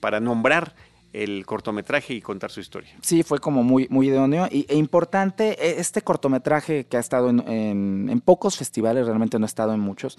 para 0.00 0.20
nombrar 0.20 0.74
el 1.12 1.44
cortometraje 1.46 2.14
y 2.14 2.20
contar 2.20 2.50
su 2.50 2.60
historia. 2.60 2.90
Sí, 3.02 3.22
fue 3.22 3.38
como 3.38 3.62
muy, 3.62 3.86
muy 3.90 4.08
idóneo. 4.08 4.48
Y, 4.50 4.66
e 4.68 4.76
importante 4.76 5.56
e, 5.64 5.80
este 5.80 6.02
cortometraje 6.02 6.84
que 6.84 6.96
ha 6.96 7.00
estado 7.00 7.28
en, 7.28 8.22
pocos 8.24 8.56
festivales, 8.56 9.06
realmente 9.06 9.38
no 9.38 9.44
ha 9.44 9.46
estado 9.46 9.74
en 9.74 9.80
muchos, 9.80 10.18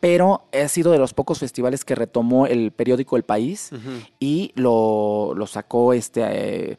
pero 0.00 0.46
ha 0.52 0.68
sido 0.68 0.92
de 0.92 0.98
los 0.98 1.14
pocos 1.14 1.38
festivales 1.38 1.84
que 1.84 1.94
retomó 1.94 2.46
el 2.46 2.72
periódico 2.72 3.16
El 3.16 3.22
País 3.22 3.70
y 4.18 4.52
lo, 4.54 5.34
sacó, 5.46 5.92
este, 5.92 6.22
eh, 6.24 6.78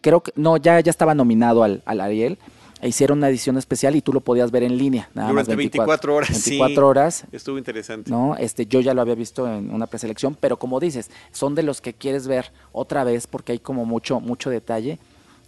creo 0.00 0.22
que, 0.22 0.32
no, 0.36 0.56
ya, 0.56 0.80
ya 0.80 0.90
estaba 0.90 1.14
nominado 1.14 1.62
al, 1.62 1.82
al 1.86 2.00
Ariel 2.00 2.38
hicieron 2.82 3.18
una 3.18 3.28
edición 3.28 3.56
especial 3.56 3.96
y 3.96 4.02
tú 4.02 4.12
lo 4.12 4.20
podías 4.20 4.50
ver 4.50 4.62
en 4.62 4.76
línea. 4.76 5.08
Nada 5.14 5.28
Durante 5.30 5.50
más 5.52 5.56
24, 5.56 6.14
horas. 6.14 6.30
24 6.30 6.88
horas. 6.88 7.24
Estuvo 7.32 7.58
interesante. 7.58 8.10
No, 8.10 8.36
este, 8.36 8.66
yo 8.66 8.80
ya 8.80 8.94
lo 8.94 9.02
había 9.02 9.14
visto 9.14 9.46
en 9.46 9.72
una 9.72 9.86
preselección, 9.86 10.36
pero 10.38 10.58
como 10.58 10.80
dices, 10.80 11.10
son 11.30 11.54
de 11.54 11.62
los 11.62 11.80
que 11.80 11.92
quieres 11.92 12.26
ver 12.26 12.50
otra 12.72 13.04
vez 13.04 13.26
porque 13.26 13.52
hay 13.52 13.58
como 13.58 13.84
mucho, 13.84 14.20
mucho 14.20 14.50
detalle 14.50 14.98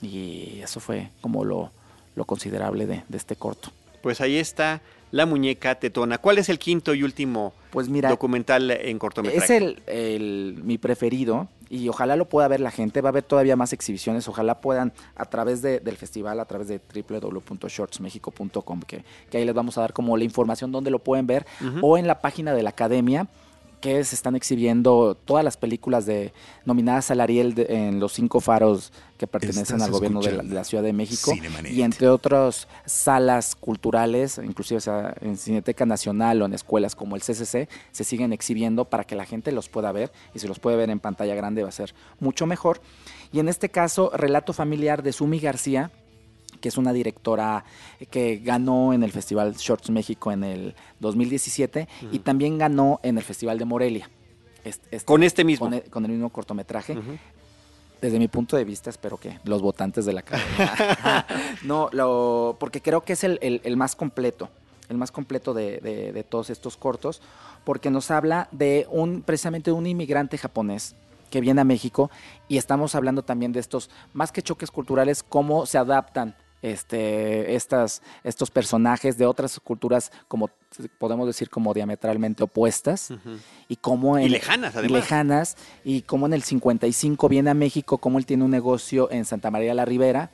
y 0.02 0.60
eso 0.62 0.80
fue 0.80 1.10
como 1.20 1.44
lo, 1.44 1.70
lo 2.14 2.24
considerable 2.24 2.86
de, 2.86 3.02
de 3.08 3.16
este 3.16 3.36
corto. 3.36 3.70
Pues 4.02 4.20
ahí 4.20 4.36
está 4.36 4.82
la 5.10 5.26
muñeca 5.26 5.76
tetona. 5.76 6.18
¿Cuál 6.18 6.38
es 6.38 6.48
el 6.48 6.58
quinto 6.58 6.92
y 6.92 7.04
último 7.04 7.54
pues 7.70 7.88
mira, 7.88 8.10
documental 8.10 8.70
en 8.70 8.98
cortometraje? 8.98 9.44
Es 9.44 9.50
el, 9.50 9.82
el, 9.86 10.60
mi 10.64 10.76
preferido 10.76 11.48
y 11.68 11.88
ojalá 11.88 12.16
lo 12.16 12.28
pueda 12.28 12.48
ver 12.48 12.60
la 12.60 12.70
gente, 12.70 13.00
va 13.00 13.08
a 13.08 13.10
haber 13.10 13.22
todavía 13.22 13.56
más 13.56 13.72
exhibiciones, 13.72 14.28
ojalá 14.28 14.60
puedan 14.60 14.92
a 15.16 15.24
través 15.24 15.62
del 15.62 15.96
festival, 15.96 16.40
a 16.40 16.44
través 16.44 16.68
de 16.68 16.78
www.shortsmexico.com, 16.78 18.80
que, 18.82 19.04
que 19.30 19.38
ahí 19.38 19.44
les 19.44 19.54
vamos 19.54 19.78
a 19.78 19.82
dar 19.82 19.92
como 19.92 20.16
la 20.16 20.24
información 20.24 20.72
donde 20.72 20.90
lo 20.90 20.98
pueden 20.98 21.26
ver, 21.26 21.46
o 21.80 21.98
en 21.98 22.06
la 22.06 22.20
página 22.20 22.54
de 22.54 22.62
la 22.62 22.70
academia, 22.70 23.28
que 23.84 24.02
se 24.02 24.14
están 24.14 24.34
exhibiendo 24.34 25.14
todas 25.14 25.44
las 25.44 25.58
películas 25.58 26.06
de 26.06 26.32
nominadas 26.64 27.10
al 27.10 27.20
Ariel 27.20 27.54
en 27.68 28.00
los 28.00 28.14
cinco 28.14 28.40
faros 28.40 28.94
que 29.18 29.26
pertenecen 29.26 29.82
al 29.82 29.90
gobierno 29.90 30.22
de 30.22 30.42
la, 30.42 30.64
Ciudad 30.64 30.82
de 30.82 30.94
México 30.94 31.34
y 31.68 31.82
entre 31.82 32.08
otras 32.08 32.66
salas 32.86 33.54
culturales, 33.54 34.40
inclusive 34.42 34.80
en 35.20 35.36
Cineteca 35.36 35.84
Nacional 35.84 36.40
o 36.40 36.46
en 36.46 36.54
escuelas 36.54 36.96
como 36.96 37.14
el 37.14 37.20
CCC, 37.20 37.68
se 37.92 38.04
siguen 38.04 38.32
exhibiendo 38.32 38.86
para 38.86 39.04
que 39.04 39.16
la 39.16 39.26
gente 39.26 39.52
los 39.52 39.68
pueda 39.68 39.92
ver 39.92 40.10
y 40.34 40.38
si 40.38 40.48
los 40.48 40.58
puede 40.60 40.78
ver 40.78 40.88
en 40.88 40.98
pantalla 40.98 41.34
grande 41.34 41.62
va 41.62 41.68
a 41.68 41.72
ser 41.72 41.94
mucho 42.20 42.46
mejor. 42.46 42.80
Y 43.32 43.40
en 43.40 43.50
este 43.50 43.68
caso, 43.68 44.10
Relato 44.14 44.54
Familiar 44.54 45.02
de 45.02 45.12
Sumi 45.12 45.40
García, 45.40 45.90
que 46.64 46.70
es 46.70 46.78
una 46.78 46.94
directora 46.94 47.62
que 48.10 48.38
ganó 48.38 48.94
en 48.94 49.02
el 49.02 49.12
Festival 49.12 49.54
Shorts 49.54 49.90
México 49.90 50.32
en 50.32 50.42
el 50.44 50.74
2017 50.98 51.86
y 52.10 52.20
también 52.20 52.56
ganó 52.56 53.00
en 53.02 53.18
el 53.18 53.22
Festival 53.22 53.58
de 53.58 53.66
Morelia. 53.66 54.08
con 55.04 55.22
este 55.22 55.44
mismo. 55.44 55.70
Con 55.90 56.06
el, 56.06 56.12
mismo 56.12 56.30
cortometraje. 56.30 56.96
Desde 58.00 58.18
mi 58.18 58.28
punto 58.28 58.56
de 58.56 58.64
vista, 58.64 58.88
espero 58.88 59.18
que 59.18 59.40
los 59.44 59.60
votantes 59.60 60.06
de 60.06 60.14
la 60.14 60.20
academia. 60.20 61.26
no, 61.64 61.90
lo, 61.92 62.56
porque 62.58 62.80
creo 62.80 63.04
que 63.04 63.12
es 63.12 63.24
el, 63.24 63.76
más 63.76 63.94
completo, 63.94 64.48
el 64.88 64.96
más 64.96 65.12
completo 65.12 65.52
de, 65.52 66.24
todos 66.30 66.48
estos 66.48 66.78
cortos, 66.78 67.20
porque 67.64 67.90
nos 67.90 68.10
habla 68.10 68.48
de 68.52 68.86
un, 68.90 69.20
precisamente 69.20 69.70
de 69.70 69.76
un 69.76 69.86
inmigrante 69.86 70.38
japonés 70.38 70.96
que 71.28 71.42
viene 71.42 71.60
a 71.60 71.64
México 71.64 72.10
y 72.48 72.56
estamos 72.56 72.94
hablando 72.94 73.22
también 73.22 73.52
de 73.52 73.60
estos, 73.60 73.90
más 74.14 74.32
que 74.32 74.40
choques 74.40 74.70
culturales, 74.70 75.22
cómo 75.22 75.66
se 75.66 75.76
adaptan 75.76 76.36
este, 76.64 77.54
estas, 77.54 78.00
estos 78.22 78.50
personajes 78.50 79.18
de 79.18 79.26
otras 79.26 79.60
culturas, 79.60 80.10
como 80.28 80.48
podemos 80.96 81.26
decir, 81.26 81.50
como 81.50 81.74
diametralmente 81.74 82.42
opuestas. 82.42 83.10
Y 83.68 83.76
como 83.76 84.16
en, 84.16 84.32
lejanas, 84.32 84.74
además. 84.74 85.02
lejanas. 85.02 85.56
Y 85.84 86.02
como 86.02 86.24
en 86.24 86.32
el 86.32 86.42
55 86.42 87.28
viene 87.28 87.50
a 87.50 87.54
México, 87.54 87.98
como 87.98 88.18
él 88.18 88.24
tiene 88.24 88.44
un 88.44 88.50
negocio 88.50 89.10
en 89.10 89.26
Santa 89.26 89.50
María 89.50 89.74
la 89.74 89.84
Ribera 89.84 90.30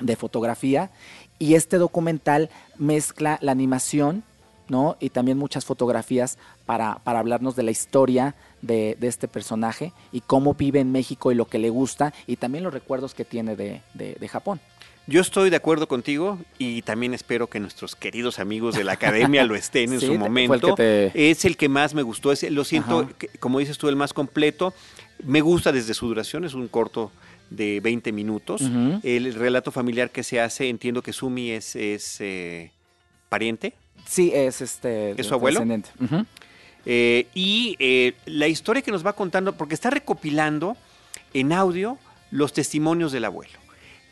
de 0.00 0.16
fotografía. 0.16 0.90
Y 1.38 1.54
este 1.54 1.78
documental 1.78 2.50
mezcla 2.76 3.38
la 3.40 3.52
animación, 3.52 4.24
¿no? 4.68 4.96
Y 4.98 5.10
también 5.10 5.38
muchas 5.38 5.64
fotografías 5.64 6.38
para, 6.66 6.96
para 7.04 7.20
hablarnos 7.20 7.54
de 7.54 7.62
la 7.62 7.70
historia 7.70 8.34
de, 8.62 8.96
este 9.00 9.28
personaje 9.28 9.92
y 10.10 10.22
cómo 10.22 10.54
vive 10.54 10.80
en 10.80 10.90
México 10.90 11.30
y 11.30 11.36
lo 11.36 11.46
que 11.46 11.60
le 11.60 11.70
gusta 11.70 12.12
y 12.26 12.34
también 12.34 12.64
los 12.64 12.74
recuerdos 12.74 13.14
que 13.14 13.24
tiene 13.24 13.54
de, 13.54 13.80
de 13.94 14.28
Japón. 14.28 14.60
Yo 15.06 15.20
estoy 15.20 15.50
de 15.50 15.56
acuerdo 15.56 15.88
contigo 15.88 16.38
y 16.58 16.82
también 16.82 17.12
espero 17.12 17.48
que 17.48 17.58
nuestros 17.58 17.96
queridos 17.96 18.38
amigos 18.38 18.76
de 18.76 18.84
la 18.84 18.92
academia 18.92 19.44
lo 19.44 19.56
estén 19.56 19.92
en 19.92 20.00
su 20.00 20.14
momento. 20.14 20.76
Es 20.78 21.44
el 21.44 21.56
que 21.56 21.68
más 21.68 21.94
me 21.94 22.02
gustó, 22.02 22.30
es, 22.30 22.48
lo 22.50 22.64
siento, 22.64 23.08
como 23.40 23.58
dices 23.58 23.78
tú, 23.78 23.88
el 23.88 23.96
más 23.96 24.12
completo. 24.12 24.72
Me 25.24 25.40
gusta 25.40 25.72
desde 25.72 25.94
su 25.94 26.06
duración, 26.06 26.44
es 26.44 26.54
un 26.54 26.68
corto 26.68 27.10
de 27.50 27.80
20 27.80 28.12
minutos. 28.12 28.62
El 29.02 29.34
relato 29.34 29.72
familiar 29.72 30.10
que 30.10 30.22
se 30.22 30.40
hace, 30.40 30.68
entiendo 30.68 31.02
que 31.02 31.12
Sumi 31.12 31.50
es, 31.50 31.74
es 31.74 32.20
eh, 32.20 32.70
pariente. 33.28 33.74
Sí, 34.06 34.30
es 34.32 34.60
este. 34.60 35.20
¿Es 35.20 35.26
su 35.26 35.34
abuelo? 35.34 35.64
Eh, 36.84 37.26
y 37.34 37.76
eh, 37.78 38.14
la 38.26 38.48
historia 38.48 38.82
que 38.82 38.90
nos 38.90 39.06
va 39.06 39.12
contando, 39.12 39.52
porque 39.52 39.74
está 39.74 39.90
recopilando 39.90 40.76
en 41.32 41.52
audio 41.52 41.98
los 42.32 42.52
testimonios 42.52 43.12
del 43.12 43.24
abuelo 43.24 43.61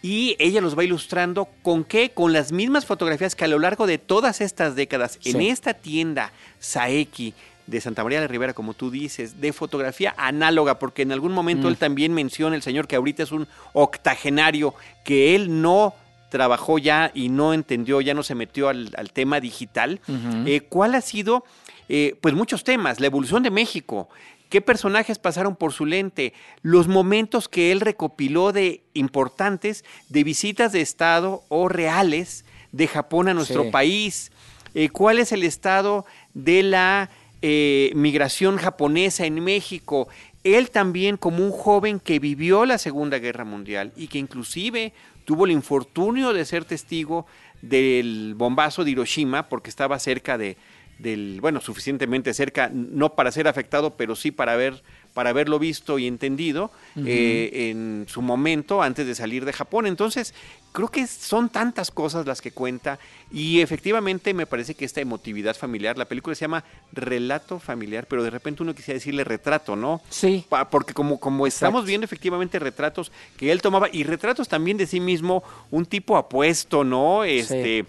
y 0.02 0.36
ella 0.38 0.60
los 0.60 0.78
va 0.78 0.84
ilustrando 0.84 1.48
con 1.62 1.84
qué, 1.84 2.10
con 2.10 2.32
las 2.32 2.52
mismas 2.52 2.86
fotografías 2.86 3.34
que 3.34 3.44
a 3.44 3.48
lo 3.48 3.58
largo 3.58 3.86
de 3.86 3.98
todas 3.98 4.40
estas 4.40 4.74
décadas 4.74 5.18
en 5.24 5.40
esta 5.42 5.74
tienda 5.74 6.32
Saeki 6.58 7.34
de 7.66 7.80
Santa 7.80 8.02
María 8.02 8.20
de 8.20 8.28
Rivera, 8.28 8.52
como 8.52 8.74
tú 8.74 8.90
dices, 8.90 9.40
de 9.40 9.52
fotografía 9.52 10.14
análoga, 10.16 10.78
porque 10.78 11.02
en 11.02 11.12
algún 11.12 11.32
momento 11.32 11.68
él 11.68 11.74
mm. 11.74 11.78
también 11.78 12.12
menciona, 12.12 12.56
el 12.56 12.62
señor 12.62 12.88
que 12.88 12.96
ahorita 12.96 13.22
es 13.22 13.32
un 13.32 13.46
octogenario, 13.72 14.74
que 15.04 15.36
él 15.36 15.62
no 15.62 15.94
trabajó 16.30 16.78
ya 16.78 17.10
y 17.14 17.28
no 17.28 17.54
entendió, 17.54 18.00
ya 18.00 18.14
no 18.14 18.22
se 18.22 18.34
metió 18.34 18.68
al, 18.68 19.10
tema 19.12 19.40
digital. 19.40 20.00
Eh, 20.46 20.62
¿Cuál 20.62 20.94
ha 20.94 21.00
sido? 21.00 21.44
Eh, 21.88 22.16
pues 22.20 22.34
muchos 22.34 22.64
temas, 22.64 23.00
la 23.00 23.06
evolución 23.06 23.42
de 23.42 23.50
México, 23.50 24.08
qué 24.50 24.60
personajes 24.60 25.18
pasaron 25.18 25.56
por 25.56 25.72
su 25.72 25.86
lente, 25.86 26.34
los 26.60 26.88
momentos 26.88 27.48
que 27.48 27.72
él 27.72 27.80
recopiló 27.80 28.52
de 28.52 28.82
importantes 28.92 29.84
de 30.10 30.24
visitas 30.24 30.72
de 30.72 30.82
Estado 30.82 31.42
o 31.48 31.68
reales 31.68 32.44
de 32.72 32.88
Japón 32.88 33.28
a 33.28 33.34
nuestro 33.34 33.70
país, 33.70 34.32
eh, 34.74 34.90
cuál 34.90 35.18
es 35.18 35.32
el 35.32 35.44
estado 35.44 36.04
de 36.34 36.62
la 36.62 37.10
eh, 37.42 37.92
migración 37.94 38.56
japonesa 38.56 39.24
en 39.24 39.42
México. 39.42 40.08
Él 40.44 40.70
también 40.70 41.16
como 41.16 41.44
un 41.44 41.52
joven 41.52 42.00
que 42.00 42.18
vivió 42.18 42.66
la 42.66 42.78
Segunda 42.78 43.18
Guerra 43.18 43.44
Mundial 43.44 43.92
y 43.96 44.08
que 44.08 44.18
inclusive 44.18 44.92
tuvo 45.24 45.44
el 45.44 45.52
infortunio 45.52 46.32
de 46.32 46.44
ser 46.44 46.64
testigo 46.64 47.26
del 47.62 48.34
bombazo 48.36 48.84
de 48.84 48.90
Hiroshima 48.92 49.48
porque 49.48 49.70
estaba 49.70 49.98
cerca 49.98 50.38
de, 50.38 50.56
del, 51.02 51.40
bueno, 51.40 51.60
suficientemente 51.60 52.34
cerca, 52.34 52.70
no 52.72 53.14
para 53.14 53.32
ser 53.32 53.48
afectado, 53.48 53.94
pero 53.96 54.16
sí 54.16 54.30
para 54.30 54.56
ver 54.56 54.82
para 55.14 55.30
haberlo 55.30 55.58
visto 55.58 55.98
y 55.98 56.06
entendido 56.06 56.70
eh, 56.96 57.70
en 57.70 58.06
su 58.08 58.22
momento 58.22 58.82
antes 58.82 59.06
de 59.06 59.14
salir 59.14 59.44
de 59.44 59.52
Japón. 59.52 59.86
Entonces, 59.86 60.34
creo 60.72 60.88
que 60.88 61.06
son 61.06 61.48
tantas 61.48 61.90
cosas 61.90 62.26
las 62.26 62.40
que 62.40 62.52
cuenta 62.52 62.98
y 63.32 63.60
efectivamente 63.60 64.34
me 64.34 64.46
parece 64.46 64.74
que 64.74 64.84
esta 64.84 65.00
emotividad 65.00 65.56
familiar, 65.56 65.98
la 65.98 66.04
película 66.04 66.34
se 66.36 66.42
llama 66.42 66.64
Relato 66.92 67.58
Familiar, 67.58 68.06
pero 68.08 68.22
de 68.22 68.30
repente 68.30 68.62
uno 68.62 68.74
quisiera 68.74 68.98
decirle 68.98 69.24
retrato, 69.24 69.74
¿no? 69.76 70.00
Sí. 70.10 70.44
porque 70.70 70.94
como, 70.94 71.18
como 71.18 71.46
estamos 71.46 71.84
viendo 71.84 72.04
efectivamente 72.04 72.58
retratos 72.58 73.10
que 73.36 73.50
él 73.50 73.62
tomaba 73.62 73.88
y 73.92 74.04
retratos 74.04 74.48
también 74.48 74.76
de 74.76 74.86
sí 74.86 75.00
mismo, 75.00 75.42
un 75.70 75.86
tipo 75.86 76.16
apuesto, 76.16 76.84
¿no? 76.84 77.24
Este... 77.24 77.84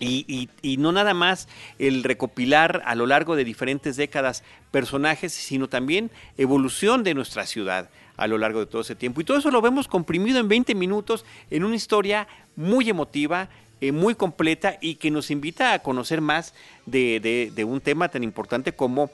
Y, 0.00 0.48
no 0.78 0.92
nada 0.92 1.14
más 1.14 1.48
el 1.78 2.02
recopilar 2.02 2.82
a 2.86 2.94
lo 2.94 3.06
largo 3.06 3.36
de 3.36 3.44
diferentes 3.44 3.96
décadas 3.96 4.42
personajes, 4.70 5.32
sino 5.32 5.68
también 5.68 6.10
evolución 6.38 7.04
de 7.04 7.14
nuestra 7.14 7.46
ciudad 7.46 7.88
a 8.16 8.26
lo 8.26 8.38
largo 8.38 8.60
de 8.60 8.66
todo 8.66 8.82
ese 8.82 8.94
tiempo. 8.94 9.20
Y 9.20 9.24
todo 9.24 9.38
eso 9.38 9.50
lo 9.50 9.62
vemos 9.62 9.88
comprimido 9.88 10.38
en 10.40 10.48
20 10.48 10.74
minutos 10.74 11.24
en 11.50 11.64
una 11.64 11.76
historia 11.76 12.26
muy 12.56 12.90
emotiva, 12.90 13.48
eh, 13.80 13.90
muy 13.90 14.14
completa 14.14 14.78
y 14.80 14.94
que 14.96 15.10
nos 15.10 15.30
invita 15.30 15.72
a 15.72 15.80
conocer 15.80 16.20
más 16.20 16.54
de, 16.86 17.52
un 17.66 17.80
tema 17.80 18.08
tan 18.08 18.22
importante 18.22 18.72
como, 18.72 19.10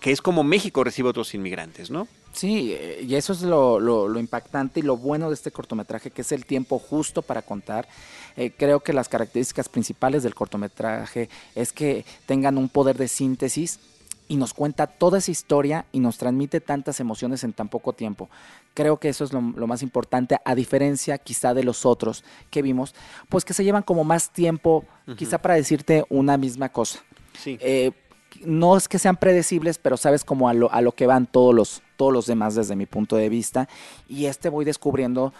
que 0.00 0.12
es 0.12 0.22
como 0.22 0.44
México 0.44 0.84
recibe 0.84 1.08
a 1.08 1.10
otros 1.10 1.34
inmigrantes, 1.34 1.90
¿no? 1.90 2.06
Sí, 2.32 2.72
eh, 2.72 3.04
y 3.06 3.14
eso 3.14 3.32
es 3.32 3.42
lo, 3.42 3.78
lo, 3.78 4.18
impactante 4.18 4.80
y 4.80 4.82
lo 4.82 4.96
bueno 4.96 5.28
de 5.28 5.34
este 5.34 5.50
cortometraje, 5.50 6.10
que 6.10 6.22
es 6.22 6.32
el 6.32 6.46
tiempo 6.46 6.78
justo 6.78 7.22
para 7.22 7.42
contar. 7.42 7.88
Eh, 8.36 8.52
creo 8.56 8.80
que 8.80 8.92
las 8.92 9.08
características 9.08 9.68
principales 9.68 10.22
del 10.22 10.34
cortometraje 10.34 11.28
es 11.54 11.72
que 11.72 12.04
tengan 12.26 12.58
un 12.58 12.68
poder 12.68 12.96
de 12.98 13.08
síntesis 13.08 13.78
y 14.26 14.36
nos 14.36 14.54
cuenta 14.54 14.86
toda 14.86 15.18
esa 15.18 15.30
historia 15.30 15.86
y 15.92 16.00
nos 16.00 16.18
transmite 16.18 16.60
tantas 16.60 16.98
emociones 17.00 17.44
en 17.44 17.52
tan 17.52 17.68
poco 17.68 17.92
tiempo. 17.92 18.28
Creo 18.74 18.98
que 18.98 19.08
eso 19.08 19.24
es 19.24 19.32
lo, 19.32 19.40
más 19.40 19.82
importante, 19.82 20.38
a 20.44 20.54
diferencia 20.54 21.18
quizá 21.18 21.54
de 21.54 21.62
los 21.62 21.84
otros 21.86 22.24
que 22.50 22.62
vimos, 22.62 22.94
pues 23.28 23.44
que 23.44 23.54
se 23.54 23.64
llevan 23.64 23.82
como 23.82 24.02
más 24.02 24.30
tiempo, 24.30 24.84
quizá 25.16 25.38
para 25.38 25.54
decirte 25.54 26.04
una 26.08 26.36
misma 26.36 26.70
cosa. 26.70 27.00
Sí. 27.38 27.58
Eh, 27.60 27.92
no 28.44 28.76
es 28.76 28.88
que 28.88 28.98
sean 28.98 29.16
predecibles, 29.16 29.78
pero 29.78 29.96
sabes 29.96 30.24
como 30.24 30.48
a 30.48 30.54
lo, 30.54 30.70
a 30.72 30.80
lo 30.80 30.92
que 30.92 31.06
van 31.06 31.26
todos 31.26 31.54
los, 31.54 31.82
todos 31.96 32.12
los 32.12 32.26
demás 32.26 32.54
desde 32.54 32.76
mi 32.76 32.86
punto 32.86 33.16
de 33.16 33.28
vista. 33.28 33.68
Y 34.08 34.26
este 34.26 34.48
voy 34.48 34.64
descubriendo 34.64 35.32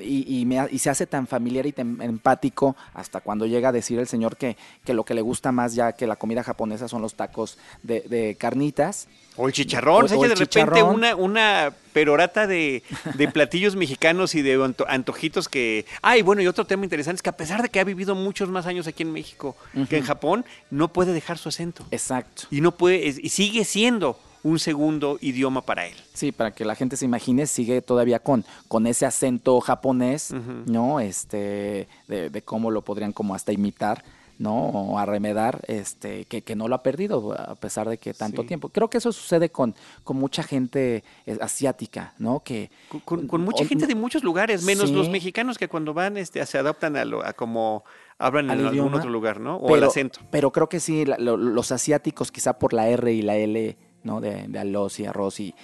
y, 0.00 0.44
me, 0.46 0.66
y 0.70 0.78
se 0.78 0.90
hace 0.90 1.06
tan 1.06 1.26
familiar 1.26 1.66
y 1.66 1.72
tan 1.72 2.00
empático 2.00 2.76
hasta 2.94 3.20
cuando 3.20 3.46
llega 3.46 3.70
a 3.70 3.72
decir 3.72 3.98
el 3.98 4.06
señor 4.06 4.36
que, 4.36 4.56
que 4.84 4.94
lo 4.94 5.04
que 5.04 5.14
le 5.14 5.20
gusta 5.20 5.52
más 5.52 5.74
ya 5.74 5.92
que 5.92 6.06
la 6.06 6.16
comida 6.16 6.42
japonesa 6.42 6.88
son 6.88 7.02
los 7.02 7.14
tacos 7.14 7.58
de, 7.82 8.36
carnitas. 8.38 9.08
O 9.36 9.46
el 9.46 9.52
chicharrón, 9.52 10.04
o, 10.04 10.08
sea, 10.08 10.18
de 10.18 10.34
repente 10.34 10.82
una, 10.82 11.14
una 11.14 11.72
perorata 11.92 12.46
de, 12.46 12.82
de 13.14 13.28
platillos 13.32 13.76
mexicanos 13.76 14.34
y 14.34 14.42
de 14.42 14.74
antojitos 14.88 15.48
que... 15.48 15.86
Ah, 16.02 16.18
y 16.18 16.22
bueno, 16.22 16.42
y 16.42 16.48
otro 16.48 16.64
tema 16.64 16.84
interesante 16.84 17.16
es 17.16 17.22
que 17.22 17.30
a 17.30 17.36
pesar 17.36 17.62
de 17.62 17.68
que 17.68 17.78
ha 17.78 17.84
vivido 17.84 18.14
muchos 18.14 18.48
más 18.48 18.66
años 18.66 18.86
aquí 18.88 19.04
en 19.04 19.12
México 19.12 19.56
que 19.88 19.98
en 19.98 20.04
Japón, 20.04 20.44
no 20.70 20.92
puede 20.92 21.12
dejar 21.12 21.38
su 21.38 21.48
acento. 21.48 21.86
Exacto. 21.90 22.44
Y 22.50 22.60
no 22.60 22.72
puede, 22.72 23.06
y 23.06 23.28
sigue 23.28 23.64
siendo 23.64 24.18
un 24.42 24.58
segundo 24.58 25.18
idioma 25.20 25.62
para 25.62 25.86
él. 25.86 25.94
Sí, 26.14 26.32
para 26.32 26.52
que 26.52 26.64
la 26.64 26.74
gente 26.74 26.96
se 26.96 27.04
imagine, 27.04 27.46
sigue 27.46 27.82
todavía 27.82 28.18
con, 28.20 28.44
con 28.68 28.86
ese 28.86 29.06
acento 29.06 29.60
japonés, 29.60 30.32
¿no? 30.66 31.00
Este, 31.00 31.88
de, 32.06 32.42
cómo 32.44 32.70
lo 32.70 32.82
podrían 32.82 33.12
como 33.12 33.34
hasta 33.34 33.52
imitar 33.52 34.04
¿no? 34.38 34.54
O 34.54 34.98
a 34.98 35.04
remedar, 35.04 35.62
este, 35.66 36.24
que, 36.26 36.42
que, 36.42 36.54
no 36.54 36.68
lo 36.68 36.76
ha 36.76 36.82
perdido 36.84 37.32
a 37.32 37.56
pesar 37.56 37.88
de 37.88 37.98
que 37.98 38.14
tanto 38.14 38.44
tiempo. 38.44 38.68
Creo 38.68 38.88
que 38.88 38.98
eso 38.98 39.10
sucede 39.10 39.50
con, 39.50 39.74
con 40.04 40.16
mucha 40.16 40.44
gente 40.44 41.02
eh, 41.26 41.38
asiática, 41.40 42.14
¿no? 42.18 42.40
Que, 42.44 42.70
con, 43.04 43.26
mucha 43.40 43.64
gente 43.64 43.88
de 43.88 43.96
muchos 43.96 44.22
lugares, 44.22 44.62
menos 44.62 44.90
los 44.90 45.08
mexicanos 45.08 45.58
que 45.58 45.66
cuando 45.66 45.92
van 45.92 46.16
este, 46.16 46.44
se 46.46 46.56
adaptan 46.56 46.96
a, 46.96 47.04
lo, 47.04 47.24
a 47.24 47.32
como 47.32 47.84
hablan 48.18 48.50
en 48.50 48.66
algún 48.66 48.94
otro 48.94 49.10
lugar, 49.10 49.40
¿no? 49.40 49.56
O 49.56 49.76
el 49.76 49.84
acento. 49.84 50.20
Pero 50.30 50.52
creo 50.52 50.68
que 50.68 50.80
sí, 50.80 51.04
los 51.04 51.72
asiáticos 51.72 52.30
quizá 52.30 52.58
por 52.58 52.72
la 52.72 52.88
R 52.88 53.12
y 53.12 53.22
la 53.22 53.36
L, 53.36 53.76
¿no? 54.08 54.20
De, 54.20 54.48
de 54.48 54.58
alos 54.58 54.98
y 54.98 55.06
arroz 55.06 55.38
y 55.38 55.54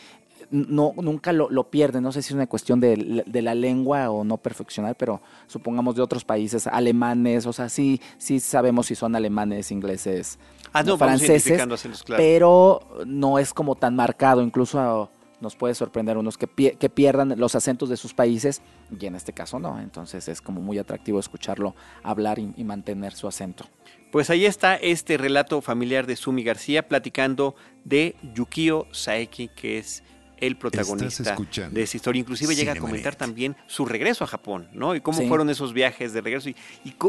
no, 0.50 0.92
nunca 0.96 1.32
lo, 1.32 1.50
lo, 1.50 1.64
pierden. 1.64 2.02
No 2.02 2.12
sé 2.12 2.22
si 2.22 2.28
es 2.28 2.34
una 2.34 2.46
cuestión 2.46 2.80
de, 2.80 3.24
la 3.42 3.54
lengua 3.54 4.10
o 4.10 4.24
no 4.24 4.36
perfeccionar, 4.36 4.94
pero 4.96 5.20
supongamos 5.46 5.96
de 5.96 6.02
otros 6.02 6.24
países, 6.24 6.66
alemanes, 6.66 7.46
o 7.46 7.52
sea, 7.52 7.68
sí, 7.68 8.00
sí 8.18 8.40
sabemos 8.40 8.86
si 8.86 8.94
son 8.94 9.16
alemanes, 9.16 9.70
ingleses, 9.70 10.38
ah, 10.72 10.82
no, 10.82 10.96
franceses, 10.96 11.60
pero 12.16 12.80
no 13.06 13.38
es 13.38 13.52
como 13.52 13.74
tan 13.74 13.96
marcado. 13.96 14.42
Incluso 14.42 15.10
nos 15.40 15.56
puede 15.56 15.74
sorprender 15.74 16.16
unos 16.16 16.38
que, 16.38 16.46
que 16.46 16.88
pierdan 16.88 17.34
los 17.38 17.54
acentos 17.54 17.88
de 17.88 17.96
sus 17.96 18.14
países 18.14 18.62
y 18.98 19.06
en 19.06 19.14
este 19.14 19.32
caso 19.32 19.58
no. 19.58 19.80
Entonces 19.80 20.28
es 20.28 20.40
como 20.40 20.60
muy 20.60 20.78
atractivo 20.78 21.18
escucharlo 21.18 21.74
hablar 22.02 22.38
y, 22.38 22.52
y 22.56 22.64
mantener 22.64 23.14
su 23.14 23.26
acento. 23.26 23.66
Pues 24.10 24.30
ahí 24.30 24.46
está 24.46 24.76
este 24.76 25.16
relato 25.16 25.60
familiar 25.60 26.06
de 26.06 26.16
Sumi 26.16 26.44
García 26.44 26.86
platicando 26.86 27.56
de 27.84 28.14
Yukio 28.34 28.86
Saeki, 28.92 29.48
que 29.48 29.78
es 29.78 30.04
el 30.46 30.56
protagonista 30.56 31.36
de 31.70 31.82
esa 31.82 31.96
historia. 31.96 32.20
Inclusive 32.20 32.54
llega 32.54 32.72
a 32.72 32.76
comentar 32.76 33.16
también 33.16 33.56
su 33.66 33.84
regreso 33.86 34.24
a 34.24 34.26
Japón, 34.26 34.68
¿no? 34.72 34.94
Y 34.94 35.00
cómo 35.00 35.26
fueron 35.26 35.50
esos 35.50 35.72
viajes 35.72 36.12
de 36.12 36.20
regreso. 36.20 36.48
Y, 36.48 36.56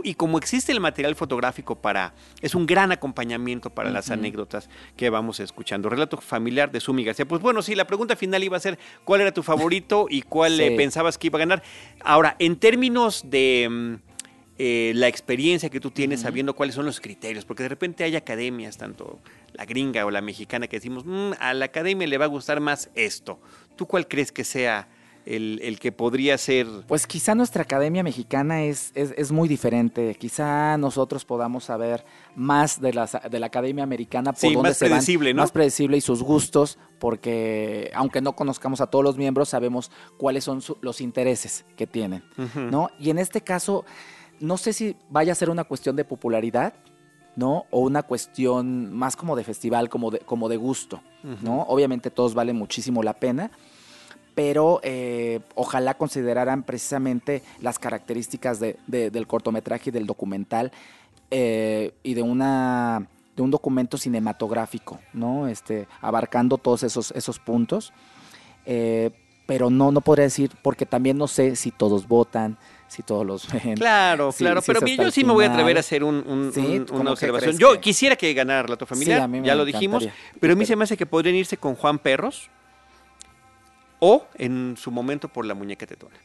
y, 0.03 0.13
como 0.15 0.37
existe 0.37 0.71
el 0.71 0.79
material 0.79 1.15
fotográfico 1.15 1.75
para... 1.75 2.13
Es 2.41 2.55
un 2.55 2.65
gran 2.65 2.91
acompañamiento 2.91 3.69
para 3.69 3.89
las 3.89 4.11
anécdotas 4.11 4.69
que 4.95 5.09
vamos 5.09 5.39
escuchando. 5.39 5.89
Relato 5.89 6.17
familiar 6.17 6.71
de 6.71 6.79
Sumi 6.79 7.03
García. 7.03 7.27
Pues 7.27 7.41
bueno, 7.41 7.61
sí, 7.61 7.75
la 7.75 7.85
pregunta 7.85 8.15
final 8.15 8.43
iba 8.43 8.57
a 8.57 8.59
ser 8.59 8.79
cuál 9.03 9.21
era 9.21 9.31
tu 9.31 9.43
favorito 9.43 10.07
y 10.09 10.21
cuál 10.21 10.59
eh, 10.59 10.75
pensabas 10.75 11.17
que 11.17 11.27
iba 11.27 11.37
a 11.37 11.41
ganar. 11.41 11.63
Ahora, 12.01 12.35
en 12.39 12.55
términos 12.57 13.23
de... 13.25 13.67
Mm, 13.69 14.15
eh, 14.57 14.93
la 14.95 15.09
experiencia 15.09 15.69
que 15.69 15.81
tú 15.81 15.91
tienes 15.91 16.21
sabiendo 16.21 16.55
cuáles 16.55 16.75
son 16.75 16.85
los 16.85 17.01
criterios, 17.01 17.43
porque 17.43 17.63
de 17.63 17.67
repente 17.67 18.05
hay 18.05 18.15
academias, 18.15 18.77
tanto 18.77 19.19
la 19.57 19.65
gringa 19.65 20.05
o 20.05 20.11
la 20.11 20.21
mexicana, 20.21 20.67
que 20.67 20.77
decimos, 20.77 21.05
mm, 21.05 21.33
a 21.39 21.53
la 21.53 21.65
academia 21.65 22.07
le 22.07 22.17
va 22.17 22.25
a 22.25 22.29
gustar 22.29 22.59
más 22.59 22.89
esto. 22.95 23.39
¿Tú 23.75 23.85
cuál 23.85 24.07
crees 24.07 24.31
que 24.31 24.43
sea 24.43 24.87
el, 25.25 25.77
que 25.79 25.91
podría 25.91 26.37
ser? 26.37 26.67
Pues 26.87 27.07
quizá 27.07 27.35
nuestra 27.35 27.63
academia 27.63 28.03
mexicana 28.03 28.63
es, 28.63 28.91
es, 28.95 29.31
muy 29.31 29.47
diferente. 29.47 30.15
Quizá 30.15 30.77
nosotros 30.77 31.25
podamos 31.25 31.65
saber 31.65 32.05
más 32.35 32.79
de 32.79 32.93
la, 32.93 33.05
de 33.05 33.39
la 33.39 33.47
academia 33.47 33.83
americana 33.83 34.33
por 34.33 34.39
sí, 34.39 34.55
más 34.55 34.77
predecible, 34.77 35.33
¿no? 35.33 35.41
Más 35.41 35.51
predecible 35.51 35.97
y 35.97 36.01
sus 36.01 36.21
gustos, 36.21 36.77
porque 36.99 37.91
aunque 37.95 38.21
no 38.21 38.35
conozcamos 38.35 38.81
a 38.81 38.87
todos 38.87 39.03
los 39.03 39.17
miembros, 39.17 39.49
sabemos 39.49 39.91
cuáles 40.17 40.43
son 40.43 40.61
los 40.81 41.01
intereses 41.01 41.65
que 41.75 41.87
tienen, 41.87 42.23
¿no? 42.55 42.89
Y 42.99 43.09
en 43.09 43.19
este 43.19 43.41
caso 43.41 43.85
no 44.39 44.57
sé 44.57 44.73
si 44.73 44.95
vaya 45.09 45.31
a 45.31 45.35
ser 45.35 45.49
una 45.49 45.63
cuestión 45.63 45.95
de 45.95 46.05
popularidad, 46.05 46.73
¿no? 47.35 47.65
O 47.71 47.79
una 47.81 48.03
cuestión 48.03 48.93
más 48.93 49.15
como 49.15 49.35
de 49.35 49.43
festival, 49.43 49.89
como 49.89 50.11
de, 50.11 50.19
como 50.19 50.49
de 50.49 50.57
gusto, 50.57 51.01
¿no? 51.41 51.63
Obviamente 51.63 52.11
todos 52.11 52.33
valen 52.33 52.55
muchísimo 52.55 53.03
la 53.03 53.13
pena, 53.13 53.51
pero 54.35 54.79
eh, 54.83 55.39
ojalá 55.55 55.95
consideraran 55.95 56.63
precisamente 56.63 57.41
las 57.61 57.79
características 57.79 58.59
del 58.59 59.27
cortometraje 59.27 59.89
y 59.89 59.93
del 59.93 60.05
documental 60.05 60.71
eh, 61.31 61.93
y 62.03 62.13
de 62.13 62.21
una 62.21 63.07
de 63.35 63.41
un 63.41 63.51
documento 63.51 63.97
cinematográfico, 63.97 64.99
¿no? 65.11 65.47
Este, 65.49 65.87
abarcando 65.99 66.57
todos 66.57 66.83
esos, 66.83 67.11
esos 67.11 67.39
puntos. 67.39 67.91
Eh, 68.65 69.11
pero 69.45 69.69
no, 69.69 69.91
no 69.91 70.01
podría 70.01 70.23
decir, 70.23 70.51
porque 70.61 70.85
también 70.85 71.17
no 71.17 71.27
sé 71.27 71.55
si 71.55 71.71
todos 71.71 72.07
votan, 72.07 72.57
si 72.87 73.03
todos 73.03 73.25
los 73.25 73.51
ven. 73.63 73.75
Claro, 73.75 74.31
claro, 74.31 74.61
pero 74.61 74.85
yo 74.85 75.11
sí 75.11 75.23
me 75.23 75.33
voy 75.33 75.45
a 75.45 75.51
atrever 75.51 75.77
a 75.77 75.79
hacer 75.79 76.03
un, 76.03 76.51
una 76.91 77.11
observación. 77.11 77.57
Yo 77.57 77.79
quisiera 77.79 78.15
que 78.15 78.33
ganara 78.33 78.63
Relato 78.63 78.85
Familiar, 78.85 79.29
ya 79.43 79.55
lo 79.55 79.65
dijimos, 79.65 80.07
pero 80.39 80.53
a 80.53 80.55
mí 80.55 80.65
se 80.65 80.75
me 80.75 80.83
hace 80.83 80.97
que 80.97 81.05
podrían 81.05 81.35
irse 81.35 81.57
con 81.57 81.75
Juan 81.75 81.99
Perros 81.99 82.49
o 83.99 84.27
en 84.35 84.75
su 84.77 84.91
momento 84.91 85.27
por 85.29 85.45
la 85.45 85.53
muñeca 85.53 85.85
tetona. 85.85 86.15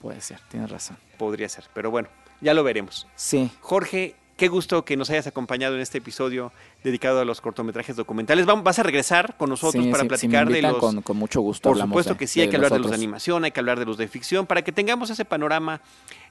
Puede 0.00 0.20
ser, 0.20 0.40
tienes 0.48 0.70
razón. 0.70 0.96
Podría 1.16 1.48
ser, 1.48 1.64
pero 1.72 1.90
bueno, 1.90 2.08
ya 2.40 2.54
lo 2.54 2.64
veremos. 2.64 3.06
Sí. 3.14 3.50
Jorge, 3.60 4.16
qué 4.42 4.48
gusto 4.48 4.84
que 4.84 4.96
nos 4.96 5.08
hayas 5.08 5.28
acompañado 5.28 5.76
en 5.76 5.80
este 5.80 5.98
episodio 5.98 6.50
dedicado 6.82 7.20
a 7.20 7.24
los 7.24 7.40
cortometrajes 7.40 7.94
documentales. 7.94 8.44
vas 8.44 8.76
a 8.80 8.82
regresar 8.82 9.36
con 9.36 9.50
nosotros 9.50 9.86
para 9.86 10.02
platicar 10.02 10.48
de 10.48 10.60
los. 10.60 10.78
Con, 10.78 11.00
con, 11.00 11.16
mucho 11.16 11.40
gusto. 11.40 11.68
Por 11.68 11.78
supuesto 11.78 12.16
que 12.16 12.26
sí, 12.26 12.40
hay 12.40 12.48
que 12.48 12.56
hablar 12.56 12.72
de 12.72 12.80
los 12.80 12.90
de 12.90 12.96
animación, 12.96 13.44
hay 13.44 13.52
que 13.52 13.60
hablar 13.60 13.78
de 13.78 13.84
los 13.84 13.98
de 13.98 14.08
ficción, 14.08 14.46
para 14.46 14.62
que 14.62 14.72
tengamos 14.72 15.10
ese 15.10 15.24
panorama 15.24 15.80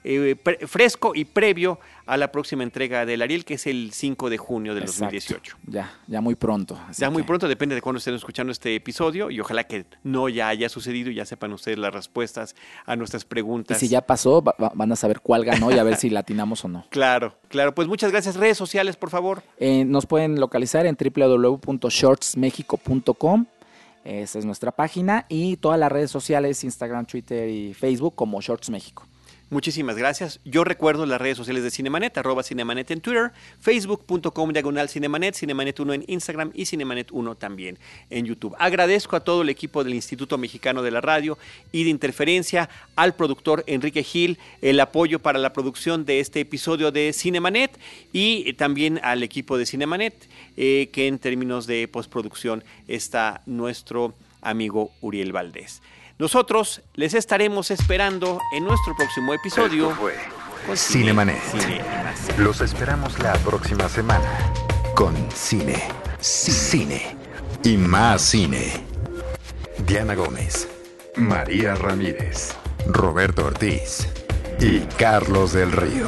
eh, 0.04 0.36
fresco 0.68 1.14
y 1.16 1.26
previo 1.26 1.80
a 2.06 2.18
la 2.18 2.32
próxima 2.32 2.64
entrega 2.64 3.06
del 3.06 3.22
Ariel, 3.22 3.46
que 3.46 3.54
es 3.54 3.68
el 3.68 3.92
5 3.94 4.30
de 4.30 4.38
junio 4.38 4.76
del 4.76 4.86
2018. 4.86 5.58
Ya, 5.68 5.94
ya 6.08 6.20
muy 6.22 6.36
pronto. 6.36 6.80
Ya 6.98 7.10
muy 7.10 7.24
pronto, 7.24 7.48
depende 7.48 7.76
de 7.76 7.82
cuándo 7.82 8.00
estén 8.00 8.16
escuchando 8.16 8.52
este 8.52 8.76
episodio 8.76 9.32
y 9.32 9.40
ojalá 9.40 9.64
que 9.66 9.86
no 10.04 10.28
ya 10.28 10.50
haya 10.50 10.68
sucedido 10.70 11.12
y 11.12 11.16
ya 11.16 11.26
sepan 11.26 11.54
ustedes 11.54 11.78
las 11.78 11.94
respuestas 11.94 12.56
a 12.86 12.96
nuestras 12.96 13.26
preguntas. 13.26 13.78
Y 13.78 13.82
si 13.88 13.92
ya 13.92 14.02
pasó, 14.02 14.42
van 14.42 14.92
a 14.92 14.96
saber 14.96 15.22
cuál 15.22 15.46
ganó 15.46 15.72
y 15.72 15.78
a 15.78 15.84
ver 15.84 15.96
si 15.96 16.10
latinamos 16.10 16.66
o 16.66 16.68
no. 16.68 16.88
Claro, 16.90 17.36
claro. 17.48 17.76
Pues 17.76 17.88
muchas 17.88 18.12
gracias. 18.12 18.36
Redes 18.36 18.58
sociales, 18.58 18.96
por 18.96 19.10
favor. 19.10 19.44
Eh, 19.58 19.86
nos 19.86 20.06
pueden 20.06 20.40
localizar 20.40 20.86
en 20.86 20.96
www.shortsmexico.com. 20.98 23.46
Esa 24.04 24.40
es 24.40 24.46
nuestra 24.46 24.72
página 24.72 25.28
y 25.30 25.58
todas 25.58 25.80
las 25.80 25.92
redes 25.92 26.10
sociales, 26.10 26.64
Instagram, 26.64 27.06
Twitter 27.06 27.48
y 27.48 27.76
Facebook 27.76 28.16
como 28.16 28.42
Shorts 28.42 28.72
México. 28.72 29.06
Muchísimas 29.52 29.98
gracias. 29.98 30.40
Yo 30.46 30.64
recuerdo 30.64 31.06
las 31.06 31.20
redes 31.20 31.36
sociales 31.36 31.62
de 31.62 31.72
Cinemanet, 31.72 32.18
arroba 32.18 32.42
Cinemanet 32.42 32.90
en 32.90 33.02
Twitter, 33.02 33.34
facebook.com 33.60 34.54
diagonal 34.54 34.88
Cinemanet, 34.88 35.36
Cinemanet1 35.36 35.94
en 35.94 36.06
Instagram 36.08 36.52
y 36.54 36.64
Cinemanet1 36.64 37.38
también 37.38 37.78
en 38.10 38.26
YouTube. 38.26 38.56
Agradezco 38.60 39.18
a 39.18 39.20
todo 39.20 39.42
el 39.42 39.50
equipo 39.50 39.84
del 39.84 39.94
Instituto 39.94 40.38
Mexicano 40.38 40.82
de 40.84 40.92
la 40.92 41.02
Radio 41.02 41.38
y 41.74 41.84
de 41.84 41.90
Interferencia, 41.90 42.70
al 42.96 43.14
productor 43.14 43.66
Enrique 43.68 44.04
Gil, 44.04 44.40
el 44.62 44.80
apoyo 44.80 45.20
para 45.20 45.38
la 45.38 45.52
producción 45.52 46.06
de 46.06 46.22
este 46.22 46.40
episodio 46.40 46.94
de 46.94 47.12
Cinemanet 47.12 47.78
y 48.14 48.54
también 48.54 49.02
al 49.04 49.22
equipo 49.22 49.58
de 49.58 49.66
Cinemanet, 49.66 50.30
eh, 50.56 50.88
que 50.94 51.08
en 51.08 51.20
términos 51.20 51.68
de 51.68 51.90
postproducción 51.90 52.64
está 52.88 53.42
nuestro 53.46 54.14
amigo 54.42 54.92
Uriel 55.02 55.34
Valdés. 55.34 55.82
Nosotros 56.22 56.84
les 56.94 57.16
estaremos 57.16 57.72
esperando 57.72 58.40
en 58.54 58.64
nuestro 58.64 58.96
próximo 58.96 59.34
episodio. 59.34 59.90
fue 59.90 60.78
Cinemanet. 60.78 61.42
Los 62.38 62.62
esperamos 62.62 63.18
la 63.18 63.34
próxima 63.40 63.90
semana 63.90 64.30
con 64.94 65.16
cine, 65.34 65.82
cine 66.20 67.18
y 67.64 67.76
más 67.76 68.22
cine. 68.22 68.86
Diana 69.80 70.14
Gómez, 70.14 70.68
María 71.16 71.74
Ramírez, 71.74 72.54
Roberto 72.86 73.48
Ortiz 73.48 74.08
y 74.60 74.82
Carlos 75.00 75.54
del 75.54 75.72
Río. 75.72 76.08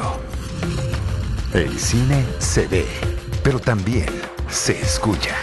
El 1.52 1.76
cine 1.76 2.24
se 2.38 2.68
ve, 2.68 2.86
pero 3.42 3.58
también 3.58 4.06
se 4.48 4.80
escucha. 4.80 5.34